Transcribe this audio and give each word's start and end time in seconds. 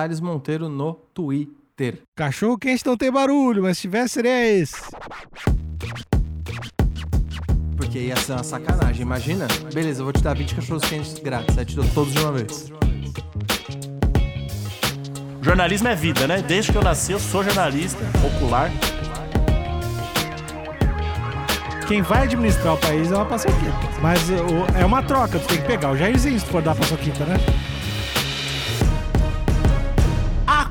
Thales 0.00 0.18
Monteiro 0.18 0.66
no 0.66 0.94
Twitter. 1.12 1.98
Cachorro 2.16 2.56
quente 2.56 2.86
não 2.86 2.96
tem 2.96 3.12
barulho, 3.12 3.64
mas 3.64 3.76
se 3.76 3.82
tivesse 3.82 4.14
seria 4.14 4.48
esse. 4.48 4.76
Porque 7.76 7.98
ia 7.98 8.16
ser 8.16 8.32
uma 8.32 8.42
sacanagem, 8.42 9.02
imagina? 9.02 9.46
Beleza, 9.74 10.00
eu 10.00 10.04
vou 10.04 10.12
te 10.14 10.22
dar 10.22 10.34
20 10.34 10.54
cachorros 10.54 10.84
quentes 10.88 11.18
grátis. 11.18 11.58
Aí 11.58 11.66
te 11.66 11.76
dou 11.76 11.84
todos 11.92 12.14
de 12.14 12.18
uma 12.18 12.32
vez. 12.32 12.72
Jornalismo 15.42 15.88
é 15.88 15.94
vida, 15.94 16.26
né? 16.26 16.40
Desde 16.40 16.72
que 16.72 16.78
eu 16.78 16.82
nasci, 16.82 17.12
eu 17.12 17.20
sou 17.20 17.44
jornalista 17.44 18.00
popular. 18.22 18.70
Quem 21.86 22.00
vai 22.00 22.22
administrar 22.22 22.72
o 22.72 22.78
país 22.78 23.12
é 23.12 23.16
uma 23.16 23.26
paçoquita. 23.26 23.70
Mas 24.00 24.18
o- 24.30 24.78
é 24.80 24.86
uma 24.86 25.02
troca, 25.02 25.38
tu 25.38 25.46
tem 25.46 25.58
que 25.60 25.66
pegar 25.66 25.90
o 25.90 25.96
Jairzinho 25.96 26.38
se 26.40 26.46
tu 26.46 26.52
for 26.52 26.62
dar 26.62 26.74
paçoquita, 26.74 27.26
né? 27.26 27.36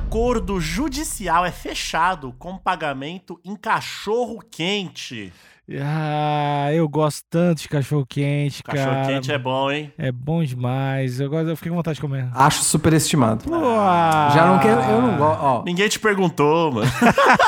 Acordo 0.09 0.59
judicial 0.59 1.45
é 1.45 1.52
fechado 1.52 2.34
com 2.40 2.58
pagamento 2.58 3.39
em 3.45 3.56
cachorro 3.56 4.39
quente. 4.50 5.31
Ah, 5.80 6.73
eu 6.73 6.89
gosto 6.89 7.23
tanto 7.30 7.61
de 7.61 7.70
cachorro 7.70 8.08
quente, 8.09 8.64
cara. 8.64 8.80
Cachorro 8.80 9.06
quente 9.06 9.31
é 9.31 9.38
bom, 9.38 9.72
hein? 9.72 9.94
É 10.00 10.11
bom 10.11 10.44
demais. 10.44 11.19
Eu, 11.19 11.30
gosto, 11.30 11.50
eu 11.50 11.56
fiquei 11.56 11.69
com 11.69 11.75
vontade 11.75 11.97
de 11.97 12.02
comer. 12.02 12.28
Acho 12.34 12.64
superestimado. 12.64 13.44
Pô, 13.44 13.52
Já 13.52 14.47
não 14.47 14.58
quero, 14.58 14.81
eu 14.81 15.00
não 15.00 15.16
gosto. 15.16 15.66
Ninguém 15.66 15.88
te 15.88 16.00
perguntou, 16.00 16.72
mano. 16.72 16.88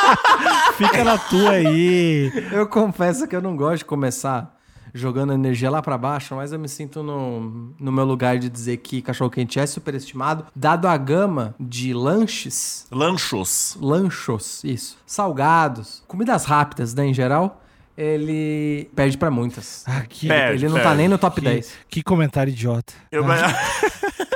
Fica 0.77 1.03
na 1.03 1.17
tua 1.17 1.53
aí. 1.53 2.31
eu 2.51 2.67
confesso 2.67 3.27
que 3.27 3.35
eu 3.35 3.41
não 3.41 3.57
gosto 3.57 3.79
de 3.79 3.85
começar 3.85 4.55
jogando 4.93 5.33
energia 5.33 5.69
lá 5.69 5.81
pra 5.81 5.97
baixo, 5.97 6.35
mas 6.35 6.51
eu 6.51 6.59
me 6.59 6.67
sinto 6.67 7.01
no, 7.03 7.73
no 7.79 7.91
meu 7.91 8.05
lugar 8.05 8.37
de 8.37 8.49
dizer 8.49 8.77
que 8.77 9.01
cachorro 9.01 9.29
quente 9.29 9.59
é 9.59 9.65
superestimado, 9.65 10.45
dado 10.55 10.87
a 10.87 10.97
gama 10.97 11.55
de 11.59 11.93
lanches, 11.93 12.87
Lanchos. 12.91 13.77
lanchos, 13.79 14.63
isso, 14.63 14.97
salgados, 15.05 16.03
comidas 16.07 16.45
rápidas, 16.45 16.93
né, 16.93 17.05
em 17.05 17.13
geral, 17.13 17.61
ele 17.97 18.89
perde 18.95 19.17
pra 19.17 19.29
muitas. 19.29 19.83
Ah, 19.85 20.01
que, 20.07 20.27
Perde. 20.27 20.65
ele 20.65 20.73
não 20.73 20.81
tá 20.81 20.95
nem 20.95 21.07
no 21.07 21.17
top 21.17 21.35
que, 21.35 21.41
10. 21.47 21.73
que 21.89 22.01
comentário 22.01 22.51
idiota. 22.51 22.93
Eu... 23.11 23.23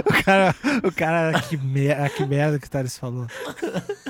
O 0.00 0.24
cara, 0.24 0.54
o 0.82 0.92
cara 0.92 1.40
que, 1.42 1.56
mer 1.56 2.10
que 2.10 2.24
merda 2.24 2.58
que 2.58 2.66
o 2.66 2.70
Thales 2.70 2.96
falou. 2.98 3.26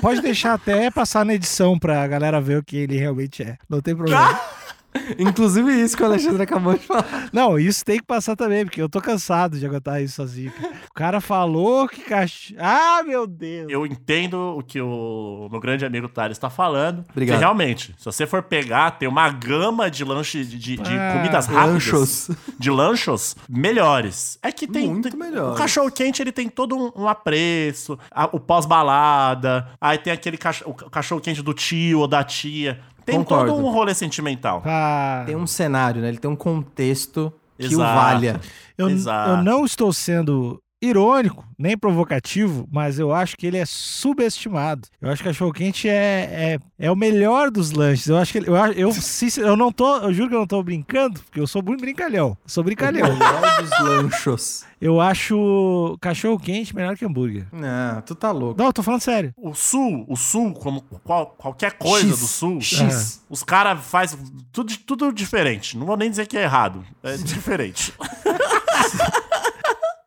Pode 0.01 0.21
deixar 0.21 0.53
até 0.53 0.89
passar 0.89 1.25
na 1.25 1.33
edição 1.33 1.77
pra 1.77 2.07
galera 2.07 2.41
ver 2.41 2.57
o 2.57 2.63
que 2.63 2.77
ele 2.77 2.97
realmente 2.97 3.43
é. 3.43 3.57
Não 3.69 3.81
tem 3.81 3.95
problema. 3.95 4.39
Inclusive 5.19 5.71
isso 5.81 5.95
que 5.97 6.03
o 6.03 6.05
Alexandre 6.05 6.43
acabou 6.43 6.73
de 6.73 6.85
falar. 6.85 7.29
Não, 7.31 7.59
isso 7.59 7.83
tem 7.83 7.97
que 7.97 8.05
passar 8.05 8.35
também, 8.35 8.65
porque 8.65 8.81
eu 8.81 8.89
tô 8.89 8.99
cansado 9.01 9.57
de 9.59 9.65
aguentar 9.65 10.01
isso 10.01 10.15
sozinho. 10.15 10.51
cara. 10.51 10.73
O 10.89 10.93
cara 10.93 11.21
falou 11.21 11.87
que 11.87 12.01
cachorro. 12.01 12.59
Ah, 12.61 13.03
meu 13.05 13.27
Deus! 13.27 13.67
Eu 13.69 13.85
entendo 13.85 14.55
o 14.57 14.63
que 14.63 14.79
o 14.81 15.47
meu 15.51 15.59
grande 15.59 15.85
amigo 15.85 16.07
Thales 16.07 16.37
está 16.37 16.49
falando. 16.49 17.05
Obrigado. 17.11 17.39
Realmente, 17.39 17.93
se 17.97 18.05
você 18.05 18.25
for 18.25 18.41
pegar, 18.43 18.91
tem 18.91 19.07
uma 19.07 19.29
gama 19.29 19.89
de 19.91 20.03
lanche 20.03 20.43
de, 20.43 20.57
de- 20.57 20.77
de 20.77 20.97
Ah, 20.97 21.13
comidas 21.13 21.45
rápidas. 21.47 21.71
lanchos. 21.73 22.29
De 22.59 22.69
lanchos 22.71 23.35
melhores. 23.49 24.37
É 24.41 24.51
que 24.51 24.67
tem. 24.67 24.87
Muito 24.89 25.09
tem- 25.09 25.19
melhores. 25.19 25.53
O 25.53 25.57
cachorro 25.57 25.91
quente 25.91 26.21
ele 26.21 26.31
tem 26.31 26.47
todo 26.49 26.75
um, 26.77 27.03
um 27.03 27.07
apreço, 27.07 27.97
a- 28.11 28.29
o 28.31 28.39
pós-balada, 28.39 29.67
aí 29.79 29.97
tem 29.97 30.11
aquele 30.13 30.37
cachorro, 30.37 30.71
o 30.85 30.89
cachorro 30.89 31.21
quente 31.21 31.41
do 31.41 31.53
tio 31.53 31.99
ou 31.99 32.07
da 32.07 32.23
tia. 32.23 32.79
Tem 33.05 33.17
Concordo. 33.19 33.51
todo 33.53 33.63
um 33.65 33.71
rolê 33.71 33.93
sentimental. 33.93 34.63
Ah, 34.65 35.23
Tem 35.25 35.35
um 35.35 35.45
cenário, 35.45 36.01
né? 36.01 36.07
Ele 36.09 36.17
tem 36.17 36.29
um 36.29 36.35
contexto 36.35 37.31
que 37.57 37.67
o 37.67 37.79
Exato. 37.81 37.95
valha. 37.95 38.41
eu, 38.77 38.89
Exato. 38.89 39.29
eu 39.31 39.37
não 39.43 39.63
estou 39.63 39.93
sendo 39.93 40.59
irônico, 40.81 41.43
nem 41.57 41.77
provocativo, 41.77 42.67
mas 42.71 42.99
eu 42.99 43.11
acho 43.13 43.35
que 43.37 43.47
ele 43.47 43.57
é 43.57 43.65
subestimado. 43.65 44.87
Eu 45.01 45.09
acho 45.09 45.23
que 45.23 45.29
cachorro 45.29 45.51
quente 45.53 45.87
é, 45.89 46.57
é, 46.79 46.85
é 46.85 46.91
o 46.91 46.95
melhor 46.95 47.49
dos 47.49 47.71
lanches. 47.71 48.07
Eu 48.07 48.17
acho 48.17 48.31
que 48.31 48.37
ele, 48.39 48.49
eu, 48.49 48.55
eu, 48.73 48.91
eu 49.37 49.55
não 49.55 49.71
tô, 49.71 49.97
eu 49.97 50.13
juro 50.13 50.29
que 50.29 50.35
eu 50.35 50.39
não 50.39 50.47
tô 50.47 50.61
brincando, 50.61 51.19
porque 51.21 51.39
eu 51.39 51.47
sou 51.47 51.63
muito 51.63 51.81
brincalhão. 51.81 52.37
Eu 52.43 52.49
sou 52.49 52.63
brincalhão. 52.63 53.09
O 53.09 53.13
melhor 53.13 53.61
dos 53.63 53.79
lanchos. 53.81 54.65
Eu 54.79 54.99
acho 55.01 55.97
cachorro 56.01 56.37
quente 56.37 56.75
melhor 56.75 56.95
que 56.97 57.05
hambúrguer. 57.05 57.47
Não, 57.51 58.01
tu 58.01 58.13
tá 58.13 58.31
louco. 58.31 58.59
Não, 58.59 58.67
eu 58.67 58.73
tô 58.73 58.83
falando 58.83 59.01
sério. 59.01 59.33
O 59.37 59.53
sul, 59.55 60.05
o 60.07 60.15
sul, 60.15 60.53
como 60.53 60.81
qual- 61.03 61.27
qualquer 61.37 61.73
coisa 61.73 62.09
X. 62.09 62.19
do 62.19 62.27
sul, 62.27 62.61
X. 62.61 63.23
os 63.29 63.41
caras 63.41 63.83
fazem 63.85 64.19
tudo, 64.51 64.75
tudo 64.85 65.11
diferente. 65.13 65.77
Não 65.77 65.85
vou 65.87 65.97
nem 65.97 66.09
dizer 66.09 66.27
que 66.27 66.37
é 66.37 66.43
errado. 66.43 66.83
É 67.01 67.15
diferente. 67.17 67.93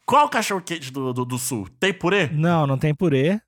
Qual 0.09 0.25
o 0.25 0.29
cachorro 0.31 0.63
quente 0.63 0.91
do, 0.91 1.13
do, 1.13 1.25
do 1.27 1.39
sul? 1.39 1.69
Tem 1.79 1.93
purê? 1.93 2.29
Não, 2.33 2.67
não 2.67 2.79
tem 2.79 2.95
purê. 2.95 3.39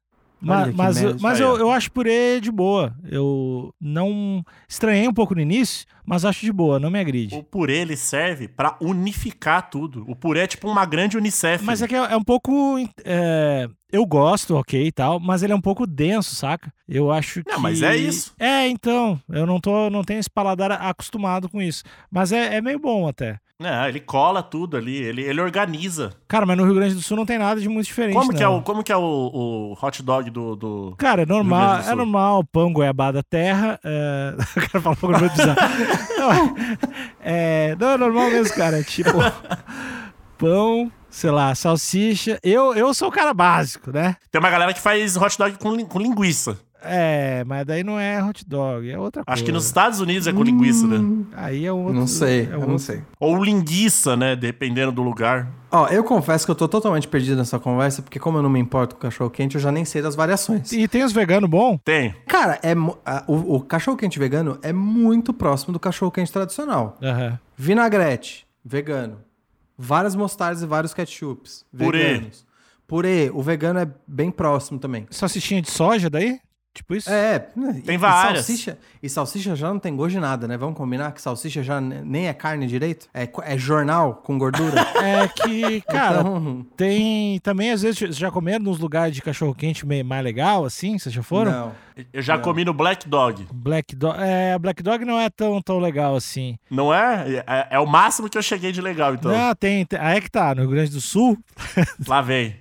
Ma- 0.42 0.62
Olha 0.62 0.70
que 0.70 0.76
mas 0.76 1.02
eu, 1.02 1.16
mas 1.20 1.40
eu, 1.40 1.56
eu 1.58 1.70
acho 1.70 1.90
purê 1.90 2.38
de 2.40 2.50
boa. 2.52 2.94
Eu 3.08 3.74
não 3.80 4.44
estranhei 4.68 5.08
um 5.08 5.12
pouco 5.12 5.34
no 5.34 5.40
início, 5.40 5.86
mas 6.04 6.24
acho 6.24 6.44
de 6.44 6.52
boa, 6.52 6.78
não 6.78 6.90
me 6.90 6.98
agride. 6.98 7.34
O 7.34 7.42
purê 7.42 7.78
ele 7.78 7.96
serve 7.96 8.46
pra 8.46 8.76
unificar 8.80 9.70
tudo. 9.70 10.04
O 10.06 10.14
purê 10.14 10.40
é 10.40 10.46
tipo 10.46 10.68
uma 10.70 10.84
grande 10.84 11.16
Unicef. 11.16 11.64
Mas 11.64 11.80
é 11.80 11.88
que 11.88 11.94
é, 11.94 11.98
é 11.98 12.16
um 12.16 12.22
pouco. 12.24 12.76
é, 13.04 13.66
eu 13.90 14.04
gosto, 14.06 14.54
ok 14.56 14.86
e 14.86 14.92
tal, 14.92 15.18
mas 15.18 15.42
ele 15.42 15.52
é 15.54 15.56
um 15.56 15.60
pouco 15.62 15.86
denso, 15.86 16.34
saca? 16.34 16.70
Eu 16.88 17.10
acho 17.10 17.42
que. 17.42 17.50
Não, 17.50 17.60
mas 17.60 17.80
é 17.82 17.96
isso. 17.96 18.32
É, 18.38 18.66
então. 18.68 19.18
Eu 19.30 19.46
não, 19.46 19.58
tô, 19.60 19.88
não 19.90 20.02
tenho 20.04 20.20
esse 20.20 20.30
paladar 20.30 20.72
acostumado 20.72 21.48
com 21.48 21.60
isso. 21.60 21.84
Mas 22.10 22.32
é, 22.32 22.56
é 22.56 22.60
meio 22.60 22.78
bom 22.78 23.08
até. 23.08 23.38
Não, 23.60 23.86
ele 23.86 24.00
cola 24.00 24.42
tudo 24.42 24.74
ali, 24.74 24.96
ele, 24.96 25.20
ele 25.22 25.38
organiza. 25.38 26.14
Cara, 26.26 26.46
mas 26.46 26.56
no 26.56 26.64
Rio 26.64 26.76
Grande 26.76 26.94
do 26.94 27.02
Sul 27.02 27.14
não 27.14 27.26
tem 27.26 27.38
nada 27.38 27.60
de 27.60 27.68
muito 27.68 27.84
diferente. 27.84 28.14
Como 28.14 28.32
que, 28.32 28.42
é 28.42 28.46
não. 28.46 28.56
o, 28.56 28.62
como 28.62 28.82
que 28.82 28.90
é 28.90 28.96
o, 28.96 29.02
o 29.02 29.76
hot 29.78 30.02
dog 30.02 30.30
do. 30.30 30.56
do... 30.56 30.94
Cara, 30.96 31.22
é 31.22 31.26
normal, 31.26 31.82
do 31.82 31.90
é 31.90 31.94
normal, 31.94 32.42
pão, 32.44 32.72
goiabada, 32.72 33.22
terra. 33.22 33.78
É... 33.84 34.34
O 34.56 34.70
cara 34.70 34.80
fala 34.80 34.94
um 34.94 34.98
pouco 34.98 35.18
muito 35.18 35.32
bizarro. 35.32 35.58
Não, 36.16 36.56
é... 37.20 37.76
não, 37.78 37.90
é 37.90 37.96
normal 37.98 38.30
mesmo, 38.30 38.56
cara. 38.56 38.80
É 38.80 38.82
tipo, 38.82 39.10
pão, 40.38 40.90
sei 41.10 41.30
lá, 41.30 41.54
salsicha. 41.54 42.40
Eu, 42.42 42.74
eu 42.74 42.94
sou 42.94 43.08
o 43.08 43.12
cara 43.12 43.34
básico, 43.34 43.92
né? 43.92 44.16
Tem 44.30 44.40
uma 44.40 44.48
galera 44.48 44.72
que 44.72 44.80
faz 44.80 45.18
hot 45.18 45.36
dog 45.36 45.58
com, 45.58 45.84
com 45.84 45.98
linguiça. 45.98 46.58
É, 46.82 47.44
mas 47.44 47.66
daí 47.66 47.84
não 47.84 47.98
é 47.98 48.22
hot 48.24 48.44
dog, 48.46 48.90
é 48.90 48.98
outra 48.98 49.24
coisa. 49.24 49.34
Acho 49.34 49.44
que 49.44 49.52
nos 49.52 49.66
Estados 49.66 50.00
Unidos 50.00 50.26
é 50.26 50.32
com 50.32 50.42
linguiça, 50.42 50.86
né? 50.86 51.24
Aí 51.34 51.64
é 51.66 51.72
outro. 51.72 51.94
Não 51.94 52.06
sei, 52.06 52.42
é 52.42 52.48
eu 52.50 52.54
outro- 52.56 52.70
não 52.70 52.78
sei. 52.78 53.02
Ou 53.18 53.42
linguiça, 53.44 54.16
né? 54.16 54.34
Dependendo 54.34 54.90
do 54.92 55.02
lugar. 55.02 55.50
Ó, 55.72 55.86
eu 55.88 56.02
confesso 56.02 56.44
que 56.44 56.50
eu 56.50 56.54
tô 56.56 56.66
totalmente 56.66 57.06
perdido 57.06 57.36
nessa 57.36 57.58
conversa, 57.58 58.02
porque 58.02 58.18
como 58.18 58.38
eu 58.38 58.42
não 58.42 58.50
me 58.50 58.58
importo 58.58 58.96
com 58.96 59.02
cachorro 59.02 59.30
quente, 59.30 59.54
eu 59.54 59.60
já 59.60 59.70
nem 59.70 59.84
sei 59.84 60.02
das 60.02 60.16
variações. 60.16 60.72
E 60.72 60.88
tem 60.88 61.04
os 61.04 61.12
veganos 61.12 61.48
bom? 61.48 61.78
Tem. 61.84 62.14
Cara, 62.26 62.58
é, 62.62 62.72
a- 63.06 63.24
o, 63.28 63.56
o 63.56 63.60
cachorro 63.60 63.96
quente 63.96 64.18
vegano 64.18 64.58
é 64.62 64.72
muito 64.72 65.32
próximo 65.32 65.72
do 65.72 65.78
cachorro 65.78 66.10
quente 66.10 66.32
tradicional. 66.32 66.96
Aham. 67.02 67.38
Vinagrete, 67.56 68.46
vegano. 68.64 69.18
Várias 69.78 70.14
mostardas 70.16 70.62
e 70.62 70.66
vários 70.66 70.92
ketchups, 70.92 71.64
Purê. 71.76 72.14
veganos. 72.14 72.44
Purê, 72.86 73.30
o 73.32 73.40
vegano 73.40 73.78
é 73.78 73.88
bem 74.06 74.30
próximo 74.30 74.78
também. 74.80 75.06
Salsichinha 75.10 75.62
de 75.62 75.70
soja 75.70 76.10
daí? 76.10 76.40
Tipo 76.72 76.94
isso? 76.94 77.10
É, 77.10 77.38
Tem 77.84 77.96
e, 77.96 77.98
várias. 77.98 78.44
E 78.44 78.46
salsicha, 78.46 78.78
e 79.02 79.08
salsicha 79.08 79.56
já 79.56 79.68
não 79.68 79.80
tem 79.80 79.94
gosto 79.96 80.12
de 80.12 80.20
nada, 80.20 80.46
né? 80.46 80.56
Vamos 80.56 80.76
combinar 80.76 81.10
que 81.12 81.20
salsicha 81.20 81.64
já 81.64 81.80
ne- 81.80 82.02
nem 82.04 82.28
é 82.28 82.32
carne 82.32 82.64
direito? 82.66 83.08
É, 83.12 83.28
é 83.42 83.58
jornal 83.58 84.22
com 84.24 84.38
gordura? 84.38 84.80
É 85.00 85.26
que, 85.28 85.80
cara, 85.82 86.20
então, 86.20 86.66
tem 86.76 87.38
também, 87.40 87.70
às 87.72 87.82
vezes, 87.82 88.16
já 88.16 88.30
comeram 88.30 88.64
nos 88.64 88.78
lugares 88.78 89.14
de 89.14 89.22
cachorro-quente 89.22 89.84
meio 89.86 90.04
mais 90.04 90.22
legal, 90.22 90.64
assim? 90.64 90.98
Vocês 90.98 91.12
já 91.14 91.22
foram? 91.22 91.50
não. 91.50 91.72
Eu 92.12 92.22
já 92.22 92.36
Não. 92.36 92.42
comi 92.42 92.64
no 92.64 92.72
Black 92.74 93.08
Dog. 93.08 93.46
Black 93.52 93.94
Dog. 93.96 94.16
É, 94.20 94.58
Black 94.58 94.82
Dog 94.82 95.04
não 95.04 95.18
é 95.18 95.28
tão, 95.30 95.60
tão 95.62 95.78
legal 95.78 96.14
assim. 96.16 96.56
Não 96.70 96.92
é? 96.92 97.42
é? 97.46 97.66
É 97.70 97.78
o 97.78 97.86
máximo 97.86 98.28
que 98.28 98.36
eu 98.38 98.42
cheguei 98.42 98.72
de 98.72 98.80
legal, 98.80 99.14
então. 99.14 99.30
Não, 99.32 99.54
tem, 99.54 99.84
tem. 99.84 99.98
Aí 99.98 100.18
é 100.18 100.20
que 100.20 100.30
tá, 100.30 100.54
no 100.54 100.62
Rio 100.62 100.70
Grande 100.70 100.90
do 100.90 101.00
Sul. 101.00 101.38
Lá 102.06 102.20
vem. 102.22 102.56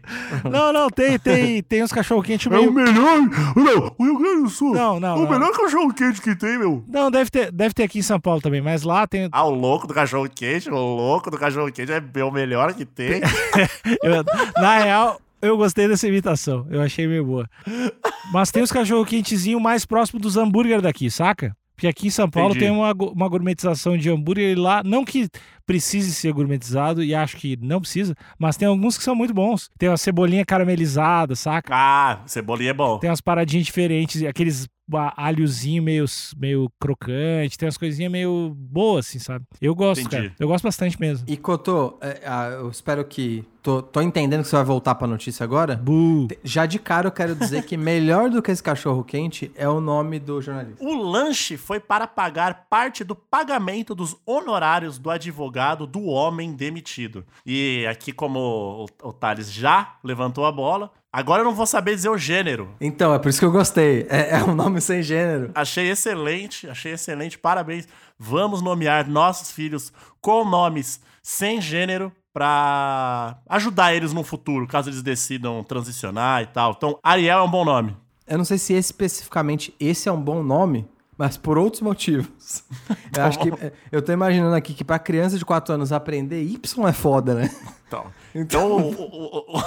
não, 0.50 0.71
não, 0.74 0.89
tem, 0.89 1.18
tem, 1.19 1.62
tem 1.63 1.83
uns 1.83 1.91
cachorro-quente 1.91 2.47
É 2.47 2.51
meio. 2.51 2.71
melhor. 2.71 3.19
Não, 3.56 3.95
o 3.97 4.03
Rio 4.03 4.18
Grande 4.18 4.44
do 4.44 4.50
Sul. 4.50 4.74
Não, 4.74 5.00
não, 5.00 5.09
É 5.15 5.19
o 5.19 5.24
não. 5.24 5.30
melhor 5.30 5.51
cachorro 5.51 5.94
quente 5.94 6.21
que 6.21 6.36
tem, 6.36 6.57
meu. 6.57 6.83
Não, 6.88 7.09
deve 7.09 7.30
ter, 7.30 7.51
deve 7.51 7.74
ter 7.74 7.83
aqui 7.83 8.00
em 8.00 8.03
São 8.03 8.19
Paulo 8.19 8.41
também, 8.41 8.62
mas 8.62 8.83
lá 8.83 9.07
tem. 9.07 9.30
Ah, 9.31 9.45
o 9.45 9.51
louco 9.51 9.88
do 9.88 9.94
cachorro 9.94 10.30
quente, 10.30 10.69
o 10.69 10.74
louco 10.75 11.30
do 11.31 11.38
cachorro 11.38 11.71
quente 11.71 11.91
é 11.91 12.24
o 12.24 12.31
melhor 12.31 12.74
que 12.74 12.86
tem. 12.86 13.21
eu- 14.03 14.24
na 14.62 14.77
real, 14.80 15.19
Eu 15.41 15.57
gostei 15.57 15.88
dessa 15.88 16.07
imitação. 16.07 16.68
Eu 16.69 16.81
achei 16.81 17.07
meio 17.07 17.25
boa. 17.25 17.50
Mas 18.33 18.51
tem 18.51 18.62
os 18.62 18.71
cachorro 18.71 19.06
quentezinho 19.06 19.59
mais 19.59 19.86
próximo 19.86 20.19
dos 20.19 20.38
hambúrguer 20.38 20.81
daqui, 20.81 21.09
saca? 21.09 21.56
Porque 21.80 21.88
aqui 21.88 22.07
em 22.07 22.12
São 22.12 22.30
Paulo 22.30 22.50
Entendi. 22.50 22.65
tem 22.65 22.75
uma, 22.75 22.91
uma 22.91 23.30
gourmetização 23.30 23.97
de 23.97 24.09
hambúrguer 24.09 24.51
e 24.51 24.56
lá, 24.56 24.83
não 24.83 25.06
que 25.06 25.30
precise 25.65 26.13
ser 26.13 26.33
gourmetizado, 26.33 27.01
e 27.01 27.15
acho 27.15 27.38
que 27.38 27.57
não 27.62 27.80
precisa, 27.80 28.13
mas 28.38 28.57
tem 28.57 28.68
alguns 28.68 28.97
que 28.97 29.03
são 29.03 29.15
muito 29.15 29.33
bons. 29.33 29.69
Tem 29.77 29.88
uma 29.88 29.95
cebolinha 29.95 30.44
caramelizada, 30.44 31.36
saca? 31.36 31.74
Ah, 31.74 32.21
cebolinha 32.25 32.71
é 32.71 32.74
bom. 32.74 33.00
Tem 33.00 33.09
umas 33.09 33.21
paradinhas 33.21 33.65
diferentes, 33.65 34.21
aqueles 34.24 34.68
alhozinho 35.15 35.83
meio, 35.83 36.06
meio 36.38 36.71
crocante, 36.80 37.57
tem 37.57 37.68
umas 37.68 37.77
coisinhas 37.77 38.12
meio 38.12 38.53
boas, 38.57 39.07
assim, 39.07 39.19
sabe? 39.19 39.45
Eu 39.62 39.75
gosto, 39.75 40.01
Entendi. 40.01 40.24
cara. 40.30 40.36
Eu 40.39 40.47
gosto 40.47 40.63
bastante 40.63 41.00
mesmo. 41.00 41.25
E 41.27 41.38
Cotô, 41.38 41.97
é, 42.01 42.19
eu 42.59 42.69
espero 42.69 43.03
que. 43.06 43.44
Tô, 43.62 43.81
tô 43.81 44.01
entendendo 44.01 44.41
que 44.41 44.47
você 44.47 44.56
vai 44.56 44.63
voltar 44.63 44.95
pra 44.95 45.06
notícia 45.06 45.44
agora. 45.44 45.75
Bu. 45.75 46.27
Te- 46.30 46.39
Já 46.45 46.65
de 46.65 46.80
cara 46.80 47.07
eu 47.07 47.12
quero 47.12 47.36
dizer 47.36 47.63
que 47.65 47.75
melhor 47.75 48.30
do 48.30 48.41
que 48.41 48.50
esse 48.51 48.63
cachorro 48.63 49.03
quente 49.03 49.51
é 49.53 49.68
o 49.68 49.81
nome 49.81 50.18
do 50.18 50.41
jornalista. 50.41 50.81
O 50.83 50.95
lanche 50.95 51.57
foi 51.57 51.77
para 51.77 52.07
pagar 52.07 52.68
parte 52.69 53.03
do 53.03 53.13
pagamento 53.15 53.94
dos 53.94 54.15
honorários 54.25 54.97
do 54.97 55.09
advogado 55.12 55.86
do 55.86 56.06
homem 56.06 56.53
demitido. 56.53 57.25
E 57.45 57.86
aqui, 57.88 58.13
como 58.13 58.39
o, 59.03 59.07
o 59.09 59.12
Thales 59.13 59.51
já 59.51 59.97
levantou 60.06 60.45
a 60.45 60.51
bola, 60.53 60.89
agora 61.11 61.41
eu 61.41 61.45
não 61.45 61.53
vou 61.56 61.65
saber 61.65 61.95
dizer 61.95 62.09
o 62.09 62.17
gênero. 62.17 62.69
Então, 62.79 63.13
é 63.13 63.19
por 63.19 63.29
isso 63.29 63.39
que 63.39 63.45
eu 63.45 63.51
gostei. 63.51 64.06
É, 64.09 64.38
é 64.38 64.44
um 64.44 64.53
nome 64.56 64.79
sem 64.81 65.01
gênero. 65.03 65.51
Achei 65.56 65.89
excelente, 65.89 66.69
achei 66.69 66.94
excelente, 66.94 67.38
parabéns. 67.38 67.88
Vamos 68.17 68.61
nomear 68.61 69.07
nossos 69.07 69.51
filhos 69.51 69.91
com 70.21 70.44
nomes 70.45 71.00
sem 71.21 71.61
gênero 71.61 72.11
para 72.33 73.38
ajudar 73.50 73.94
eles 73.94 74.13
no 74.13 74.23
futuro, 74.23 74.67
caso 74.67 74.89
eles 74.89 75.01
decidam 75.01 75.63
transicionar 75.63 76.44
e 76.44 76.47
tal. 76.47 76.73
Então, 76.77 77.00
Ariel 77.03 77.39
é 77.39 77.41
um 77.44 77.50
bom 77.51 77.65
nome. 77.65 77.95
Eu 78.27 78.38
não 78.38 78.45
sei 78.45 78.57
se 78.57 78.73
especificamente 78.73 79.73
esse 79.79 80.07
é 80.07 80.12
um 80.12 80.21
bom 80.21 80.44
nome, 80.44 80.88
mas 81.17 81.35
por 81.35 81.57
outros 81.57 81.81
motivos. 81.81 82.63
Eu 83.17 83.23
acho 83.23 83.39
que. 83.39 83.51
Eu 83.91 84.01
tô 84.01 84.12
imaginando 84.12 84.55
aqui 84.55 84.73
que 84.73 84.83
pra 84.83 85.00
criança 85.00 85.38
de 85.38 85.44
4 85.44 85.73
anos 85.73 85.91
aprender 85.91 86.41
Y 86.44 86.88
é 86.88 86.94
foda, 86.94 87.33
né? 87.33 87.51
Então, 87.88 88.05
então 88.35 88.71
o, 88.77 88.91
o- 88.94 89.57
o- 89.57 89.63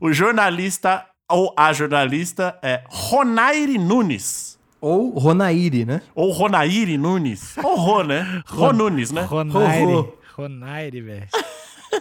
o 0.00 0.12
jornalista 0.12 1.04
ou 1.30 1.52
a 1.56 1.72
jornalista 1.72 2.58
é 2.62 2.82
Ronaire 2.88 3.78
Nunes. 3.78 4.58
Ou 4.80 5.10
Ronaire, 5.10 5.84
né? 5.84 6.02
Ou 6.14 6.30
Ronaire 6.30 6.96
Nunes. 6.96 7.56
Ou 7.58 7.76
Ro, 7.76 8.02
né? 8.04 8.42
Ro 8.46 8.72
Nunes, 8.72 9.10
né? 9.10 9.22
Ronaire. 9.22 10.12
Ronaire, 10.34 11.00
velho. 11.00 11.28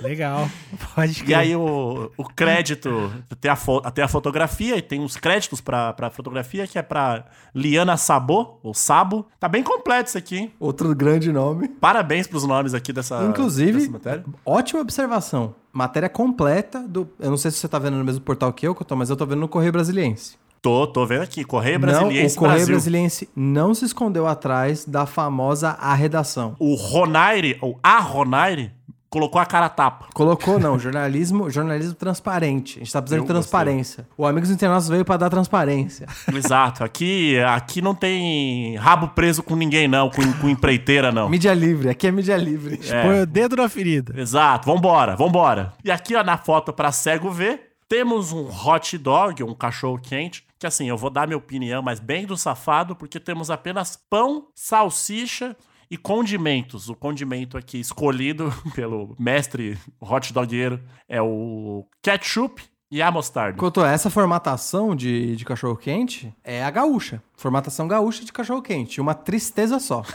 Legal. 0.01 0.47
Pode 0.95 1.11
E 1.21 1.23
crer. 1.23 1.35
aí 1.37 1.55
o, 1.55 2.11
o 2.17 2.23
crédito, 2.25 3.11
tem 3.39 3.49
a, 3.51 3.55
fo- 3.55 3.81
tem 3.91 4.03
a 4.03 4.07
fotografia 4.07 4.75
e 4.77 4.81
tem 4.81 5.03
os 5.03 5.15
créditos 5.17 5.61
pra, 5.61 5.93
pra 5.93 6.09
fotografia, 6.09 6.67
que 6.67 6.77
é 6.77 6.81
pra 6.81 7.25
Liana 7.53 7.97
Sabo, 7.97 8.59
ou 8.63 8.73
Sabo. 8.73 9.27
Tá 9.39 9.47
bem 9.47 9.63
completo 9.63 10.09
isso 10.09 10.17
aqui, 10.17 10.37
hein? 10.37 10.53
Outro 10.59 10.93
grande 10.95 11.31
nome. 11.31 11.67
Parabéns 11.67 12.27
pros 12.27 12.43
nomes 12.45 12.73
aqui 12.73 12.91
dessa, 12.93 13.23
Inclusive, 13.23 13.79
dessa 13.79 13.91
matéria. 13.91 14.25
ótima 14.45 14.81
observação. 14.81 15.55
Matéria 15.73 16.09
completa 16.09 16.79
do. 16.87 17.07
Eu 17.19 17.29
não 17.29 17.37
sei 17.37 17.51
se 17.51 17.57
você 17.57 17.67
tá 17.67 17.77
vendo 17.79 17.97
no 17.97 18.03
mesmo 18.03 18.21
portal 18.21 18.51
que 18.53 18.67
eu, 18.67 18.73
que 18.75 18.81
eu 18.81 18.85
tô, 18.85 18.95
mas 18.95 19.09
eu 19.09 19.15
tô 19.15 19.25
vendo 19.25 19.39
no 19.39 19.47
Correio 19.47 19.71
Brasiliense. 19.71 20.37
Tô, 20.59 20.87
tô 20.87 21.05
vendo 21.05 21.21
aqui. 21.21 21.43
Correio 21.43 21.79
Não, 21.79 21.87
Brasiliense 21.87 22.35
o 22.35 22.39
Correio 22.39 22.57
Brasil. 22.57 22.73
Brasiliense 22.75 23.29
não 23.35 23.75
se 23.75 23.85
escondeu 23.85 24.25
atrás 24.25 24.85
da 24.85 25.05
famosa 25.05 25.69
arredação. 25.79 26.55
O 26.59 26.73
Ronaire, 26.73 27.57
ou 27.61 27.79
a 27.83 27.99
Ronaire, 27.99 28.71
colocou 29.09 29.39
a 29.39 29.45
cara 29.45 29.67
a 29.67 29.69
tapa. 29.69 30.07
Colocou, 30.13 30.59
não, 30.59 30.77
jornalismo, 30.77 31.49
jornalismo 31.49 31.93
transparente. 31.93 32.77
A 32.77 32.79
gente 32.79 32.91
tá 32.91 33.01
precisando 33.01 33.21
Eu 33.21 33.25
de 33.25 33.31
transparência. 33.31 34.07
O 34.17 34.25
Amigos 34.25 34.49
Internautas 34.49 34.87
veio 34.87 35.05
pra 35.05 35.17
dar 35.17 35.29
transparência. 35.29 36.07
Exato. 36.33 36.83
Aqui, 36.83 37.39
aqui 37.39 37.81
não 37.81 37.95
tem 37.95 38.75
rabo 38.75 39.09
preso 39.09 39.41
com 39.41 39.55
ninguém, 39.55 39.87
não. 39.87 40.09
Com, 40.09 40.33
com 40.33 40.49
empreiteira, 40.49 41.11
não. 41.11 41.29
Mídia 41.29 41.53
livre, 41.53 41.89
aqui 41.89 42.07
é 42.07 42.11
mídia 42.11 42.37
livre. 42.37 42.79
É. 42.89 43.03
Põe 43.03 43.21
o 43.21 43.25
dedo 43.25 43.55
na 43.55 43.69
ferida. 43.69 44.19
Exato, 44.19 44.65
vambora, 44.71 45.15
vambora. 45.15 45.73
E 45.83 45.91
aqui, 45.91 46.15
ó, 46.15 46.23
na 46.23 46.37
foto 46.37 46.73
pra 46.73 46.91
cego 46.91 47.31
ver, 47.31 47.71
temos 47.87 48.31
um 48.33 48.49
hot 48.49 48.97
dog, 48.97 49.43
um 49.43 49.53
cachorro 49.53 49.97
quente, 49.97 50.43
que 50.59 50.67
assim, 50.67 50.89
eu 50.89 50.97
vou 50.97 51.09
dar 51.09 51.27
minha 51.27 51.37
opinião, 51.37 51.81
mas 51.81 51.99
bem 51.99 52.25
do 52.25 52.35
safado, 52.35 52.95
porque 52.95 53.19
temos 53.19 53.49
apenas 53.49 53.97
pão, 54.09 54.47
salsicha 54.53 55.55
e 55.89 55.97
condimentos. 55.97 56.89
O 56.89 56.95
condimento 56.95 57.57
aqui 57.57 57.79
escolhido 57.79 58.53
pelo 58.75 59.15
mestre 59.19 59.77
hot 59.99 60.33
dogueiro 60.33 60.79
é 61.07 61.21
o 61.21 61.85
ketchup 62.01 62.61
e 62.89 63.01
a 63.01 63.11
mostarda. 63.11 63.57
Couto, 63.57 63.83
essa 63.83 64.09
formatação 64.09 64.95
de, 64.95 65.35
de 65.35 65.43
cachorro 65.45 65.75
quente 65.75 66.33
é 66.43 66.63
a 66.63 66.71
gaúcha. 66.71 67.21
Formatação 67.35 67.87
gaúcha 67.87 68.23
de 68.23 68.31
cachorro 68.31 68.61
quente. 68.61 68.99
Uma 69.01 69.13
tristeza 69.13 69.79
só. 69.79 70.03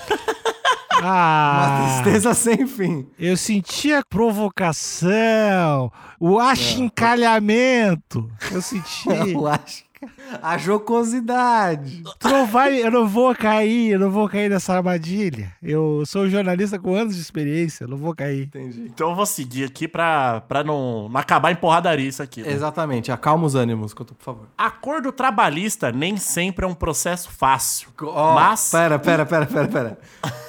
Uma 1.01 1.05
Ah, 1.05 2.03
tristeza 2.03 2.33
sem 2.33 2.65
fim. 2.67 3.09
eu 3.19 3.37
senti 3.37 3.93
a 3.93 4.03
provocação, 4.09 5.91
o 6.21 6.39
achincalhamento. 6.39 8.31
Eu 8.53 8.63
senti. 8.63 9.09
Eu 9.33 9.47
acho. 9.49 9.83
A 10.43 10.57
jocosidade. 10.59 12.03
Tu 12.19 12.29
não 12.29 12.47
vai, 12.47 12.83
eu 12.83 12.91
não 12.91 13.07
vou 13.07 13.35
cair, 13.35 13.93
eu 13.93 13.99
não 13.99 14.11
vou 14.11 14.29
cair 14.29 14.49
nessa 14.51 14.75
armadilha. 14.75 15.53
Eu 15.63 16.03
sou 16.07 16.29
jornalista 16.29 16.79
com 16.79 16.95
anos 16.95 17.15
de 17.15 17.21
experiência, 17.21 17.85
eu 17.85 17.89
não 17.89 17.97
vou 17.97 18.15
cair. 18.15 18.45
Entendi. 18.45 18.83
Então 18.93 19.11
eu 19.11 19.15
vou 19.17 19.27
seguir 19.27 19.65
aqui 19.65 19.87
pra, 19.87 20.41
pra 20.43 20.65
não, 20.65 21.09
não 21.09 21.21
acabar 21.21 21.53
em 21.53 21.57
porradaria 21.57 22.09
isso 22.09 22.23
aqui. 22.23 22.43
né? 22.43 22.51
Exatamente. 22.51 23.13
Acalma 23.13 23.47
os 23.47 23.55
ânimos, 23.55 23.93
por 23.95 24.07
favor. 24.19 24.47
Acordo 24.57 25.13
trabalhista 25.13 25.93
nem 25.93 26.17
sempre 26.17 26.65
é 26.65 26.69
um 26.69 26.75
processo 26.75 27.31
fácil. 27.31 27.91
Ó, 28.03 28.35
Mas- 28.35 28.71
Pera, 28.71 28.99
pera, 28.99 29.27
pera, 29.27 29.47
pera, 29.47 29.69
pera. 29.69 29.99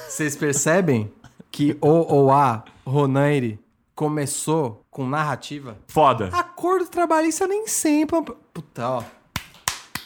Vocês 0.08 0.36
percebem 0.36 1.12
que 1.52 1.78
o 1.82 1.88
ou 1.88 2.32
a 2.32 2.64
Ronaire 2.86 3.60
começou 3.96 4.84
com 4.90 5.08
narrativa? 5.08 5.78
Foda. 5.88 6.30
Acordo 6.34 6.88
trabalhista 6.88 7.48
nem 7.48 7.68
sempre. 7.68 8.16
é 8.16 8.20
um- 8.20 8.24
Puta, 8.24 8.88
ó. 8.90 9.04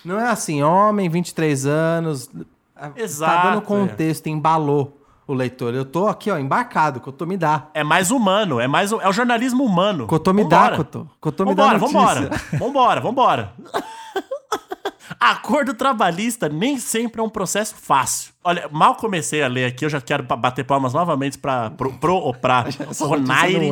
Não 0.08 0.18
é 0.18 0.30
assim, 0.30 0.64
homem, 0.64 1.10
23 1.10 1.66
anos. 1.66 2.30
Tá 2.74 2.94
Exato, 2.96 3.48
dando 3.50 3.62
contexto, 3.62 4.28
embalou 4.28 5.02
o 5.28 5.34
leitor. 5.34 5.74
Eu 5.74 5.84
tô 5.84 6.08
aqui, 6.08 6.32
ó, 6.32 6.38
embarcado. 6.38 7.02
Cotô 7.02 7.26
me 7.26 7.36
dá. 7.36 7.68
É 7.74 7.84
mais 7.84 8.10
humano, 8.10 8.58
é 8.58 8.70
mais 8.70 8.94
é 8.94 9.10
o 9.10 9.12
jornalismo 9.12 9.66
humano. 9.66 10.08
Cotô 10.08 10.32
me 10.32 10.48
dá, 10.48 10.78
Cotô. 10.78 11.06
Cotô 11.20 11.46
me 11.46 11.54
dá 11.54 11.74
Vambora, 11.74 12.22
notícia. 12.22 12.40
vambora. 12.58 13.02
Vambora, 13.02 13.02
vambora. 13.02 13.54
Acordo 15.20 15.74
trabalhista 15.74 16.48
nem 16.48 16.78
sempre 16.78 17.20
é 17.20 17.24
um 17.24 17.30
processo 17.30 17.76
fácil. 17.76 18.32
Olha, 18.42 18.70
mal 18.72 18.96
comecei 18.96 19.44
a 19.44 19.48
ler 19.50 19.66
aqui, 19.66 19.84
eu 19.84 19.90
já 19.90 20.00
quero 20.00 20.24
bater 20.24 20.64
palmas 20.64 20.94
novamente 20.94 21.38
para 21.38 21.72
pro, 21.72 21.92
pro 21.94 22.16
ou 22.16 22.34
pra 22.34 22.66
Ronaire, 22.98 23.72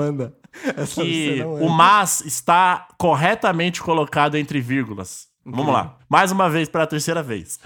que 0.94 1.44
o 1.62 1.70
mas 1.70 2.22
está 2.26 2.88
corretamente 2.98 3.82
colocado 3.82 4.36
entre 4.36 4.60
vírgulas. 4.60 5.34
Vamos 5.46 5.72
lá. 5.72 5.98
Mais 6.10 6.32
uma 6.32 6.50
vez 6.50 6.68
para 6.68 6.84
a 6.84 6.88
terceira 6.88 7.22
vez. 7.22 7.60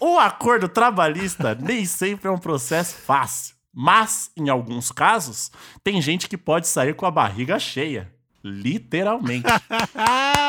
O 0.00 0.18
acordo 0.18 0.68
trabalhista 0.68 1.54
nem 1.60 1.84
sempre 1.84 2.28
é 2.28 2.30
um 2.30 2.38
processo 2.38 2.96
fácil. 2.96 3.54
Mas, 3.74 4.30
em 4.34 4.48
alguns 4.48 4.90
casos, 4.90 5.50
tem 5.84 6.00
gente 6.00 6.28
que 6.28 6.38
pode 6.38 6.66
sair 6.66 6.94
com 6.94 7.04
a 7.04 7.10
barriga 7.10 7.58
cheia. 7.58 8.10
Literalmente. 8.42 9.46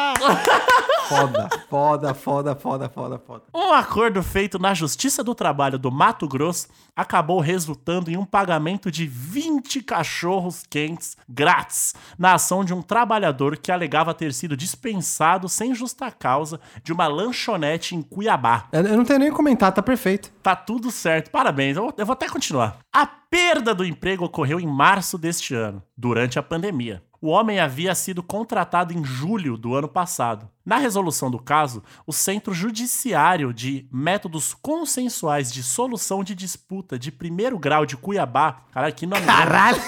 Foda, 1.08 1.50
foda, 1.70 2.14
foda, 2.14 2.56
foda, 2.56 2.90
foda, 2.90 3.18
foda. 3.18 3.44
Um 3.56 3.72
acordo 3.72 4.22
feito 4.22 4.60
na 4.60 4.74
Justiça 4.74 5.24
do 5.24 5.34
Trabalho 5.34 5.80
do 5.80 5.90
Mato 5.90 6.28
Grosso 6.28 6.68
acabou 6.94 7.40
resultando 7.40 8.12
em 8.12 8.18
um 8.18 8.26
pagamento 8.26 8.92
de 8.92 9.08
20 9.08 9.84
cachorros 9.84 10.64
quentes 10.70 11.16
grátis 11.30 11.96
na 12.20 12.34
ação 12.34 12.66
de 12.66 12.74
um 12.74 12.82
trabalhador 12.82 13.56
que 13.56 13.72
alegava 13.72 14.14
ter 14.14 14.34
sido 14.34 14.58
dispensado 14.58 15.48
sem 15.48 15.74
justa 15.74 16.12
causa 16.12 16.60
de 16.84 16.92
uma 16.92 17.08
lanchonete 17.08 17.96
em 17.96 18.02
Cuiabá. 18.02 18.68
Eu 18.74 18.98
não 18.98 19.06
tenho 19.06 19.20
nem 19.20 19.30
o 19.30 19.34
comentar, 19.34 19.72
tá 19.72 19.82
perfeito. 19.82 20.30
Tá 20.44 20.58
tudo 20.58 20.92
certo. 20.92 21.32
Parabéns. 21.32 21.78
Eu 21.78 22.06
vou 22.06 22.14
até 22.14 22.28
continuar. 22.28 22.80
A 22.94 23.06
perda 23.06 23.74
do 23.74 23.86
emprego 23.86 24.26
ocorreu 24.26 24.60
em 24.60 24.68
março 24.68 25.18
deste 25.18 25.54
ano, 25.54 25.82
durante 25.96 26.40
a 26.40 26.44
pandemia. 26.44 27.04
O 27.20 27.30
homem 27.30 27.60
havia 27.60 27.96
sido 27.96 28.22
contratado 28.22 28.94
em 28.94 29.04
julho 29.04 29.58
do 29.58 29.74
ano 29.74 29.88
passado. 29.88 30.48
Na 30.64 30.78
resolução 30.78 31.32
do 31.32 31.40
caso, 31.40 31.82
o 32.06 32.14
Centro 32.14 32.54
Judiciário 32.54 33.52
de 33.52 33.88
Métodos 33.92 34.54
Consensuais 34.54 35.52
de 35.52 35.64
Solução 35.64 36.24
de 36.24 36.36
Disputa 36.36 37.00
de 37.00 37.12
Primeiro 37.12 37.58
Grau 37.58 37.88
de 37.88 37.98
Cuiabá. 37.98 38.62
Cara, 38.72 38.92
que 38.92 39.08
nome. 39.08 39.26
Caralho! 39.26 39.82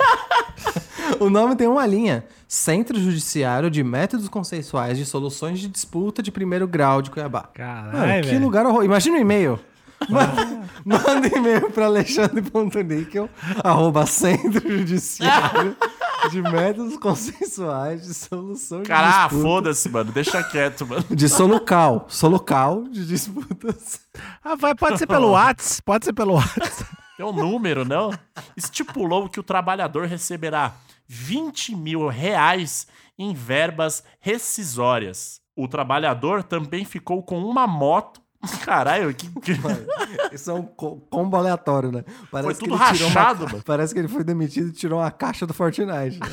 o 1.20 1.28
nome 1.28 1.56
tem 1.56 1.68
uma 1.68 1.86
linha. 1.86 2.24
Centro 2.48 2.98
Judiciário 2.98 3.70
de 3.70 3.84
Métodos 3.84 4.28
Consensuais 4.28 4.96
de 4.96 5.04
Soluções 5.04 5.58
de 5.58 5.68
Disputa 5.68 6.22
de 6.22 6.32
Primeiro 6.32 6.66
Grau 6.66 7.02
de 7.02 7.10
Cuiabá. 7.10 7.42
Caralho, 7.52 8.22
que 8.22 8.30
velho. 8.30 8.42
lugar 8.42 8.64
horroroso. 8.64 8.86
Imagina 8.86 9.18
o 9.18 9.20
e-mail. 9.20 9.60
Manda, 10.08 10.68
manda 10.84 11.28
e-mail 11.28 11.70
para 11.70 11.86
alexandre.níquel 11.86 13.30
arroba 13.62 14.04
centro 14.04 14.60
judiciário 14.68 15.74
de 16.30 16.42
métodos 16.42 16.96
consensuais 16.98 18.02
de 18.06 18.14
solução 18.14 18.82
de 18.82 18.88
Cara, 18.88 19.08
ah, 19.08 19.28
disputas. 19.28 19.42
foda-se, 19.42 19.88
mano. 19.88 20.12
Deixa 20.12 20.42
quieto, 20.42 20.86
mano. 20.86 21.04
De 21.10 21.28
solucal. 21.28 22.06
Solucal 22.08 22.84
de 22.88 23.06
disputas. 23.06 24.00
Ah, 24.42 24.54
vai, 24.54 24.74
pode 24.74 24.98
ser 24.98 25.06
pelo 25.06 25.30
Whats, 25.32 25.80
pode 25.80 26.04
ser 26.04 26.12
pelo 26.12 26.34
Whats. 26.34 26.84
Tem 27.16 27.24
um 27.24 27.32
número, 27.32 27.84
não? 27.84 28.10
Estipulou 28.56 29.28
que 29.28 29.38
o 29.38 29.42
trabalhador 29.42 30.06
receberá 30.06 30.74
20 31.06 31.76
mil 31.76 32.08
reais 32.08 32.86
em 33.18 33.32
verbas 33.32 34.02
rescisórias. 34.20 35.40
O 35.56 35.68
trabalhador 35.68 36.42
também 36.42 36.84
ficou 36.84 37.22
com 37.22 37.38
uma 37.44 37.66
moto. 37.66 38.20
Caralho, 38.64 39.14
que. 39.14 39.28
Isso 40.32 40.50
é 40.50 40.54
um 40.54 40.62
co- 40.62 40.96
combo 41.10 41.36
aleatório, 41.36 41.90
né? 41.92 42.04
Parece 42.30 42.44
Foi 42.46 42.54
que 42.54 42.60
tudo 42.70 42.92
tirou 42.92 43.08
uma- 43.08 43.20
rachado, 43.20 43.44
mano. 43.46 43.62
Parece 43.64 43.92
que 43.94 44.00
ele 44.00 44.08
foi 44.08 44.24
demitido 44.24 44.68
e 44.68 44.72
tirou 44.72 45.00
uma 45.00 45.10
caixa 45.10 45.46
do 45.46 45.54
Fortnite. 45.54 46.18
Né? 46.18 46.26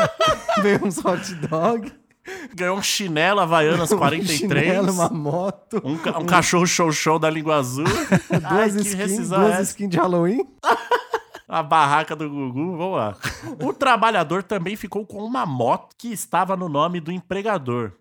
Veio 0.62 0.84
uns 0.84 1.04
hot 1.04 1.34
dog, 1.34 1.92
Ganhou 2.54 2.78
um 2.78 2.82
chinelo 2.82 3.40
Havaianas 3.40 3.90
um 3.92 3.98
43. 3.98 4.38
chinelo, 4.38 4.92
uma 4.92 5.08
moto, 5.10 5.80
Um, 5.84 5.96
ca- 5.98 6.18
um 6.18 6.24
cachorro 6.24 6.66
show-show 6.66 7.18
da 7.18 7.28
língua 7.28 7.56
azul. 7.56 7.84
Duas, 7.84 8.74
skins, 8.76 9.30
é 9.32 9.62
skins 9.62 9.90
de 9.90 9.98
Halloween. 9.98 10.40
A 11.46 11.62
barraca 11.62 12.16
do 12.16 12.28
Gugu, 12.28 12.76
vamos 12.78 12.96
lá. 12.96 13.14
O 13.62 13.72
trabalhador 13.74 14.42
também 14.42 14.74
ficou 14.74 15.04
com 15.06 15.18
uma 15.22 15.44
moto 15.44 15.94
que 15.98 16.08
estava 16.12 16.56
no 16.56 16.68
nome 16.68 16.98
do 16.98 17.12
empregador, 17.12 17.92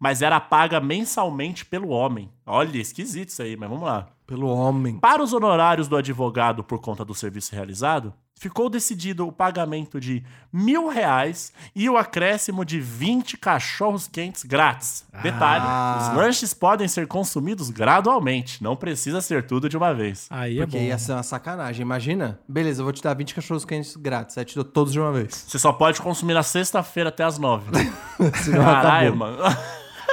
mas 0.00 0.22
era 0.22 0.40
paga 0.40 0.80
mensalmente 0.80 1.64
pelo 1.64 1.88
homem. 1.90 2.30
Olha, 2.46 2.78
esquisito 2.78 3.28
isso 3.28 3.42
aí, 3.42 3.54
mas 3.56 3.68
vamos 3.68 3.84
lá. 3.84 4.08
Pelo 4.26 4.48
homem. 4.48 4.98
Para 4.98 5.22
os 5.22 5.32
honorários 5.32 5.86
do 5.88 5.96
advogado 5.96 6.64
por 6.64 6.80
conta 6.80 7.04
do 7.04 7.14
serviço 7.14 7.52
realizado, 7.54 8.14
ficou 8.38 8.70
decidido 8.70 9.26
o 9.26 9.32
pagamento 9.32 10.00
de 10.00 10.24
mil 10.52 10.88
reais 10.88 11.52
e 11.74 11.90
o 11.90 11.96
acréscimo 11.98 12.64
de 12.64 12.80
20 12.80 13.36
cachorros 13.36 14.06
quentes 14.06 14.44
grátis. 14.44 15.04
Detalhe: 15.20 15.64
Ah. 15.66 15.98
os 16.12 16.16
lanches 16.16 16.54
podem 16.54 16.86
ser 16.88 17.08
consumidos 17.08 17.70
gradualmente, 17.70 18.62
não 18.62 18.76
precisa 18.76 19.20
ser 19.20 19.46
tudo 19.46 19.68
de 19.68 19.76
uma 19.76 19.92
vez. 19.92 20.28
Aí 20.30 20.58
é 20.60 20.62
Porque 20.64 20.78
bom. 20.78 20.84
ia 20.84 20.96
ser 20.96 21.12
uma 21.12 21.24
sacanagem. 21.24 21.82
Imagina, 21.82 22.38
beleza, 22.48 22.80
eu 22.80 22.84
vou 22.84 22.92
te 22.92 23.02
dar 23.02 23.14
20 23.14 23.34
cachorros 23.34 23.64
quentes 23.64 23.96
grátis. 23.96 24.38
Aí 24.38 24.44
te 24.44 24.54
dou 24.54 24.64
todos 24.64 24.92
de 24.92 25.00
uma 25.00 25.12
vez. 25.12 25.44
Você 25.48 25.58
só 25.58 25.72
pode 25.72 26.00
consumir 26.00 26.34
na 26.34 26.44
sexta-feira 26.44 27.08
até 27.08 27.24
as 27.24 27.36
nove. 27.36 27.66
Caralho, 28.54 29.16
mano. 29.16 29.38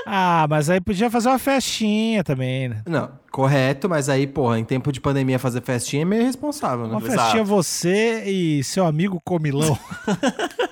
Ah, 0.09 0.47
mas 0.49 0.69
aí 0.69 0.79
podia 0.79 1.09
fazer 1.11 1.27
uma 1.27 1.37
festinha 1.37 2.23
também, 2.23 2.69
né? 2.69 2.81
Não, 2.87 3.09
correto, 3.29 3.89
mas 3.89 4.07
aí, 4.07 4.25
porra, 4.25 4.57
em 4.57 4.63
tempo 4.63 4.89
de 4.89 5.01
pandemia 5.01 5.37
fazer 5.37 5.61
festinha 5.61 6.03
é 6.03 6.05
meio 6.05 6.21
irresponsável, 6.21 6.87
né? 6.87 6.95
Uma 6.95 7.05
Exato. 7.05 7.19
festinha 7.19 7.43
você 7.43 8.23
e 8.25 8.63
seu 8.63 8.85
amigo 8.85 9.21
Comilão. 9.23 9.77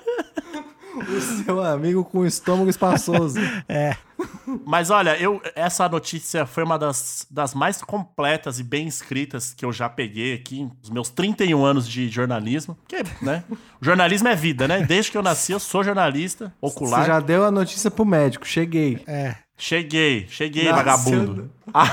O 1.08 1.20
seu 1.44 1.62
amigo 1.62 2.04
com 2.04 2.18
o 2.18 2.26
estômago 2.26 2.68
espaçoso. 2.68 3.38
Mas 4.64 4.90
olha, 4.90 5.16
eu, 5.20 5.40
essa 5.54 5.88
notícia 5.88 6.46
foi 6.46 6.62
uma 6.64 6.78
das, 6.78 7.26
das 7.30 7.54
mais 7.54 7.82
completas 7.82 8.58
e 8.58 8.64
bem 8.64 8.86
escritas 8.86 9.52
que 9.52 9.64
eu 9.64 9.72
já 9.72 9.88
peguei 9.88 10.34
aqui 10.34 10.68
nos 10.80 10.90
meus 10.90 11.10
31 11.10 11.64
anos 11.64 11.88
de 11.88 12.08
jornalismo. 12.08 12.76
Que, 12.88 13.02
né? 13.22 13.44
O 13.50 13.84
jornalismo 13.84 14.28
é 14.28 14.34
vida, 14.34 14.66
né? 14.66 14.82
Desde 14.82 15.10
que 15.10 15.18
eu 15.18 15.22
nasci, 15.22 15.52
eu 15.52 15.60
sou 15.60 15.84
jornalista 15.84 16.52
ocular. 16.60 17.02
Você 17.02 17.06
já 17.06 17.20
deu 17.20 17.44
a 17.44 17.50
notícia 17.50 17.90
pro 17.90 18.04
médico, 18.04 18.46
cheguei. 18.46 19.02
É. 19.06 19.34
Cheguei, 19.58 20.26
cheguei, 20.28 20.64
Nasceu. 20.64 20.76
vagabundo. 20.84 21.50
Ah, 21.72 21.88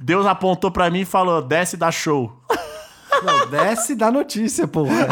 Deus 0.00 0.26
apontou 0.26 0.70
pra 0.72 0.90
mim 0.90 1.00
e 1.00 1.04
falou: 1.04 1.40
desce 1.40 1.76
da 1.76 1.90
show. 1.92 2.42
Não, 3.22 3.46
desce 3.48 3.94
da 3.94 4.10
notícia, 4.10 4.66
porra. 4.66 5.06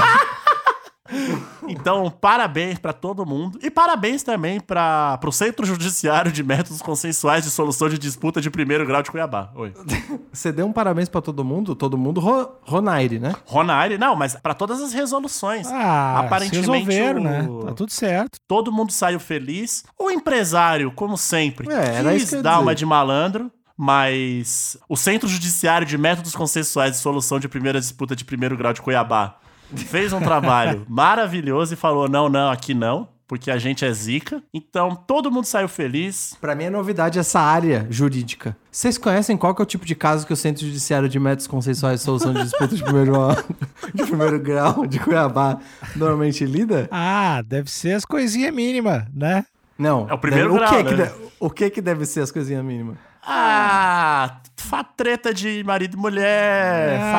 Então, 1.68 2.10
parabéns 2.10 2.78
pra 2.78 2.92
todo 2.92 3.25
mundo. 3.26 3.58
E 3.62 3.70
parabéns 3.70 4.22
também 4.22 4.60
para 4.60 5.18
o 5.25 5.30
Centro 5.32 5.64
Judiciário 5.66 6.30
de 6.32 6.42
Métodos 6.42 6.80
Consensuais 6.82 7.44
de 7.44 7.50
Solução 7.50 7.88
de 7.88 7.98
Disputa 7.98 8.40
de 8.40 8.50
Primeiro 8.50 8.87
Grau 8.87 9.02
de 9.02 9.10
Cuiabá. 9.10 9.50
Oi. 9.54 9.72
Você 10.32 10.50
deu 10.52 10.66
um 10.66 10.72
parabéns 10.72 11.08
pra 11.08 11.20
todo 11.20 11.44
mundo? 11.44 11.75
Todo 11.75 11.96
mundo, 11.98 12.20
Ro 12.20 12.48
Ronaire, 12.62 13.18
né? 13.18 13.34
Ronaire, 13.46 13.98
não, 13.98 14.14
mas 14.16 14.34
pra 14.37 14.54
todas 14.54 14.80
as 14.80 14.92
resoluções. 14.92 15.66
Ah, 15.70 16.20
Aparentemente, 16.20 16.60
resolveram, 16.90 17.20
o- 17.20 17.25
né? 17.25 17.66
Tá 17.68 17.75
tudo 17.75 17.92
certo. 17.92 18.38
Todo 18.46 18.72
mundo 18.72 18.92
saiu 18.92 19.20
feliz. 19.20 19.84
O 19.98 20.10
empresário, 20.10 20.90
como 20.92 21.16
sempre, 21.16 21.68
É, 21.72 21.96
era 21.96 22.12
quis 22.12 22.30
dar 22.42 22.58
uma 22.60 22.75
de 22.75 22.84
malandro, 22.87 23.50
mas 23.76 24.76
o 24.88 24.96
Centro 24.96 25.28
Judiciário 25.28 25.87
de 25.87 25.96
Métodos 25.96 26.34
Consensuais 26.34 26.92
de 26.92 26.98
Solução 26.98 27.38
de 27.38 27.48
Primeira 27.48 27.80
Disputa 27.80 28.14
de 28.16 28.25
Primeiro 28.25 28.56
Grau 28.56 28.72
de 28.72 28.82
Cuiabá 28.82 29.37
fez 29.75 30.12
um 30.12 30.20
trabalho 30.20 30.84
maravilhoso 30.88 31.75
e 31.75 31.76
falou: 31.76 32.08
não, 32.08 32.28
não, 32.28 32.50
aqui 32.50 32.75
não, 32.75 33.08
porque 33.26 33.50
a 33.50 33.58
gente 33.58 33.84
é 33.84 33.92
zica. 33.92 34.42
Então 34.52 34.94
todo 34.94 35.30
mundo 35.30 35.44
saiu 35.44 35.68
feliz. 35.68 36.37
Pra 36.40 36.54
mim 36.54 36.64
é 36.64 36.70
novidade 36.70 37.18
essa 37.18 37.40
área 37.40 37.87
jurídica. 37.90 38.56
Vocês 38.70 38.96
conhecem 38.96 39.37
qual 39.37 39.54
que 39.54 39.60
é 39.60 39.64
o 39.64 39.66
tipo 39.66 39.84
de 39.84 39.94
caso 39.94 40.26
que 40.26 40.32
o 40.32 40.37
Centro 40.37 40.64
Judiciário 40.64 41.08
de 41.08 41.18
Métodos 41.18 41.46
Consensuais 41.46 42.00
de 42.00 42.04
Solução 42.04 42.32
de 42.32 42.42
Disputa 42.42 42.75
de 42.75 42.82
primeiro, 42.82 43.12
de 43.94 44.04
primeiro 44.04 44.38
grau 44.40 44.87
de 44.87 44.98
Cuiabá 44.98 45.58
normalmente 45.96 46.44
lida? 46.44 46.88
Ah, 46.90 47.42
deve 47.46 47.70
ser 47.70 47.92
as 47.92 48.04
coisinhas 48.04 48.54
mínimas, 48.54 49.04
né? 49.14 49.44
Não. 49.78 50.06
É 50.08 50.14
o 50.14 50.18
primeiro 50.18 50.48
deve- 50.54 50.58
grau, 50.60 50.75
que 50.76 50.84
que 50.84 50.94
né? 50.96 51.04
de- 51.06 51.28
o 51.40 51.50
que 51.50 51.70
que 51.70 51.80
deve 51.80 52.04
ser 52.06 52.20
as 52.22 52.32
coisinhas 52.32 52.64
mínimas? 52.64 52.96
Ah, 53.30 54.40
fa- 54.56 54.82
treta 54.85 55.32
de 55.35 55.62
marido 55.64 55.94
e 55.97 56.00
mulher, 56.00 56.99
Ah, 57.00 57.12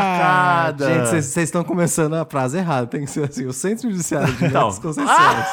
facada. 0.74 0.88
Gente, 0.94 1.08
vocês 1.24 1.38
estão 1.38 1.64
começando 1.64 2.16
a 2.16 2.26
frase 2.26 2.58
errada. 2.58 2.88
Tem 2.88 3.02
que 3.06 3.12
ser 3.12 3.26
assim: 3.30 3.46
o 3.46 3.54
Centro 3.54 3.90
Judiciário 3.92 4.28
de 4.34 4.34
Então. 4.46 4.68
Métodos 4.70 4.80
Consensuais 4.80 5.48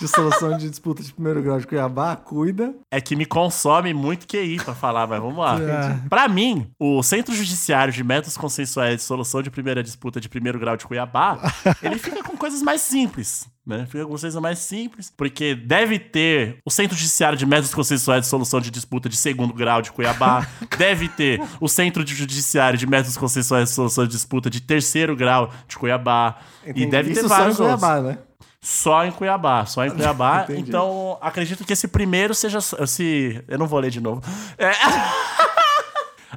de 0.00 0.06
Solução 0.08 0.56
de 0.56 0.68
Disputa 0.70 1.02
de 1.02 1.12
primeiro 1.12 1.42
grau 1.42 1.58
de 1.58 1.66
Cuiabá 1.66 2.14
cuida. 2.16 2.74
É 2.90 3.00
que 3.00 3.16
me 3.16 3.24
consome 3.26 3.92
muito 3.94 4.26
QI 4.26 4.56
pra 4.64 4.74
falar, 4.74 5.06
mas 5.06 5.20
vamos 5.20 5.38
lá. 5.38 5.56
Ah. 5.56 5.96
Pra 6.08 6.28
mim, 6.28 6.70
o 6.78 7.02
Centro 7.02 7.34
Judiciário 7.34 7.92
de 7.92 8.02
Métodos 8.04 8.36
Consensuais 8.36 8.96
de 8.96 9.02
Solução 9.02 9.42
de 9.42 9.50
Primeira 9.50 9.82
Disputa 9.82 10.20
de 10.20 10.28
Primeiro 10.28 10.58
Grau 10.58 10.76
de 10.76 10.86
Cuiabá, 10.86 11.38
ele 11.82 11.98
fica 11.98 12.22
com 12.22 12.36
coisas 12.36 12.62
mais 12.62 12.80
simples. 12.82 13.46
Né? 13.68 13.84
Fica 13.84 14.02
com 14.04 14.08
coisas 14.08 14.34
mais 14.36 14.60
simples, 14.60 15.12
porque 15.14 15.54
deve 15.54 15.98
ter 15.98 16.56
o 16.64 16.70
Centro 16.70 16.96
Judiciário 16.96 17.36
de 17.36 17.44
Métodos 17.44 17.74
Consensuais 17.74 18.22
de 18.22 18.26
Solução 18.26 18.62
de 18.62 18.70
Disputa 18.70 19.10
de 19.10 19.16
Segundo 19.16 19.52
Grau 19.52 19.82
de 19.82 19.92
Cuiabá, 19.92 20.48
deve 20.78 21.06
ter 21.06 21.38
o 21.60 21.68
Centro 21.68 22.02
Judiciário 22.06 22.78
de 22.78 22.86
Métodos 22.86 23.18
Consensuais 23.18 23.68
de 23.68 23.74
Solução 23.74 24.06
de 24.06 24.12
Disputa 24.12 24.48
de 24.48 24.62
Terceiro 24.62 25.14
Grau 25.14 25.52
de 25.68 25.76
Cuiabá, 25.76 26.38
e 26.64 26.70
Entendi. 26.70 26.86
deve 26.86 27.12
ter 27.12 27.20
Isso 27.20 27.28
só 27.28 27.34
em 27.34 27.38
vários 27.38 27.60
outros. 27.60 27.78
Cuiabá, 27.78 28.00
né? 28.00 28.18
Só 28.60 29.04
em 29.04 29.10
Cuiabá, 29.12 29.66
só 29.66 29.84
em 29.84 29.90
Cuiabá. 29.90 30.46
Então, 30.50 31.18
acredito 31.20 31.62
que 31.62 31.74
esse 31.74 31.86
primeiro 31.86 32.34
seja. 32.34 32.58
Esse, 32.80 33.44
eu 33.46 33.58
não 33.58 33.66
vou 33.66 33.78
ler 33.78 33.90
de 33.90 34.00
novo. 34.00 34.22
É. 34.56 34.72